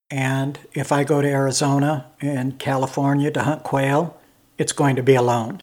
And 0.09 0.59
if 0.73 0.91
I 0.91 1.03
go 1.03 1.21
to 1.21 1.27
Arizona 1.27 2.07
and 2.21 2.59
California 2.59 3.31
to 3.31 3.43
hunt 3.43 3.63
quail, 3.63 4.17
it's 4.57 4.73
going 4.73 4.95
to 4.95 5.03
be 5.03 5.15
alone. 5.15 5.61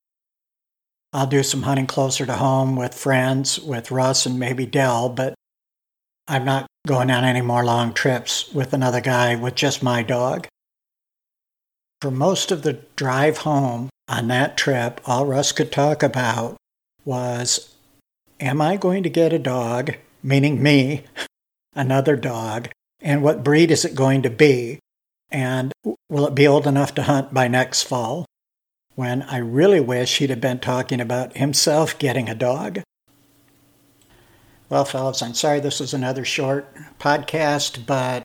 I'll 1.13 1.27
do 1.27 1.43
some 1.43 1.63
hunting 1.63 1.87
closer 1.87 2.25
to 2.25 2.35
home 2.35 2.75
with 2.75 2.95
friends, 2.95 3.61
with 3.61 3.91
Russ 3.91 4.25
and 4.25 4.39
maybe 4.39 4.65
Dell, 4.65 5.09
but 5.09 5.35
I'm 6.27 6.45
not 6.45 6.67
going 6.87 7.11
on 7.11 7.25
any 7.25 7.43
more 7.43 7.65
long 7.65 7.93
trips 7.93 8.53
with 8.53 8.73
another 8.73 9.01
guy 9.01 9.37
with 9.37 9.55
just 9.55 9.83
my 9.83 10.03
dog. 10.03 10.47
For 12.01 12.11
most 12.11 12.51
of 12.51 12.63
the 12.63 12.81
drive 12.97 13.39
home 13.39 13.91
on 14.09 14.29
that 14.29 14.57
trip, 14.57 15.01
all 15.05 15.27
Russ 15.27 15.53
could 15.53 15.71
talk 15.71 16.03
about 16.03 16.57
was 17.05 17.75
Am 18.41 18.61
I 18.61 18.77
going 18.77 19.05
to 19.05 19.11
get 19.11 19.33
a 19.33 19.39
dog, 19.39 19.93
meaning 20.23 20.61
me, 20.61 21.05
another 21.75 22.17
dog, 22.17 22.69
and 23.01 23.23
what 23.23 23.45
breed 23.45 23.71
is 23.71 23.85
it 23.85 23.95
going 23.95 24.23
to 24.23 24.31
be? 24.31 24.79
And 25.31 25.73
will 26.09 26.27
it 26.27 26.35
be 26.35 26.47
old 26.47 26.67
enough 26.67 26.95
to 26.95 27.03
hunt 27.03 27.33
by 27.33 27.49
next 27.49 27.85
fall? 27.85 28.27
When 28.95 29.23
I 29.23 29.39
really 29.39 29.81
wish 29.81 30.19
he'd 30.19 30.31
have 30.31 30.41
been 30.41 30.59
talking 30.59 31.01
about 31.01 31.37
himself 31.37 31.99
getting 31.99 32.29
a 32.29 32.35
dog. 32.35 32.81
Well, 34.69 34.85
fellas, 34.85 35.23
I'm 35.23 35.35
sorry 35.35 35.61
this 35.61 35.81
is 35.81 35.95
another 35.95 36.25
short 36.25 36.75
podcast, 36.99 37.87
but 37.87 38.23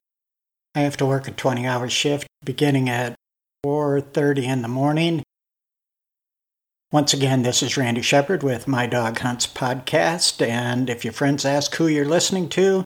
I 0.75 0.81
have 0.81 0.97
to 0.97 1.05
work 1.05 1.27
a 1.27 1.31
20-hour 1.31 1.89
shift 1.89 2.27
beginning 2.43 2.89
at 2.89 3.15
4:30 3.65 4.43
in 4.43 4.61
the 4.61 4.67
morning. 4.67 5.23
Once 6.91 7.13
again, 7.13 7.43
this 7.43 7.61
is 7.63 7.75
Randy 7.75 8.01
Shepard 8.01 8.43
with 8.43 8.67
My 8.67 8.87
Dog 8.87 9.19
Hunts 9.19 9.47
podcast, 9.47 10.45
and 10.45 10.89
if 10.89 11.03
your 11.03 11.13
friends 11.13 11.43
ask 11.43 11.75
who 11.75 11.87
you're 11.87 12.05
listening 12.05 12.47
to, 12.49 12.85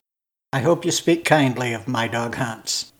I 0.54 0.60
hope 0.60 0.84
you 0.84 0.90
speak 0.90 1.24
kindly 1.24 1.72
of 1.72 1.88
my 1.88 2.08
dog 2.08 2.34
hunts. 2.34 2.91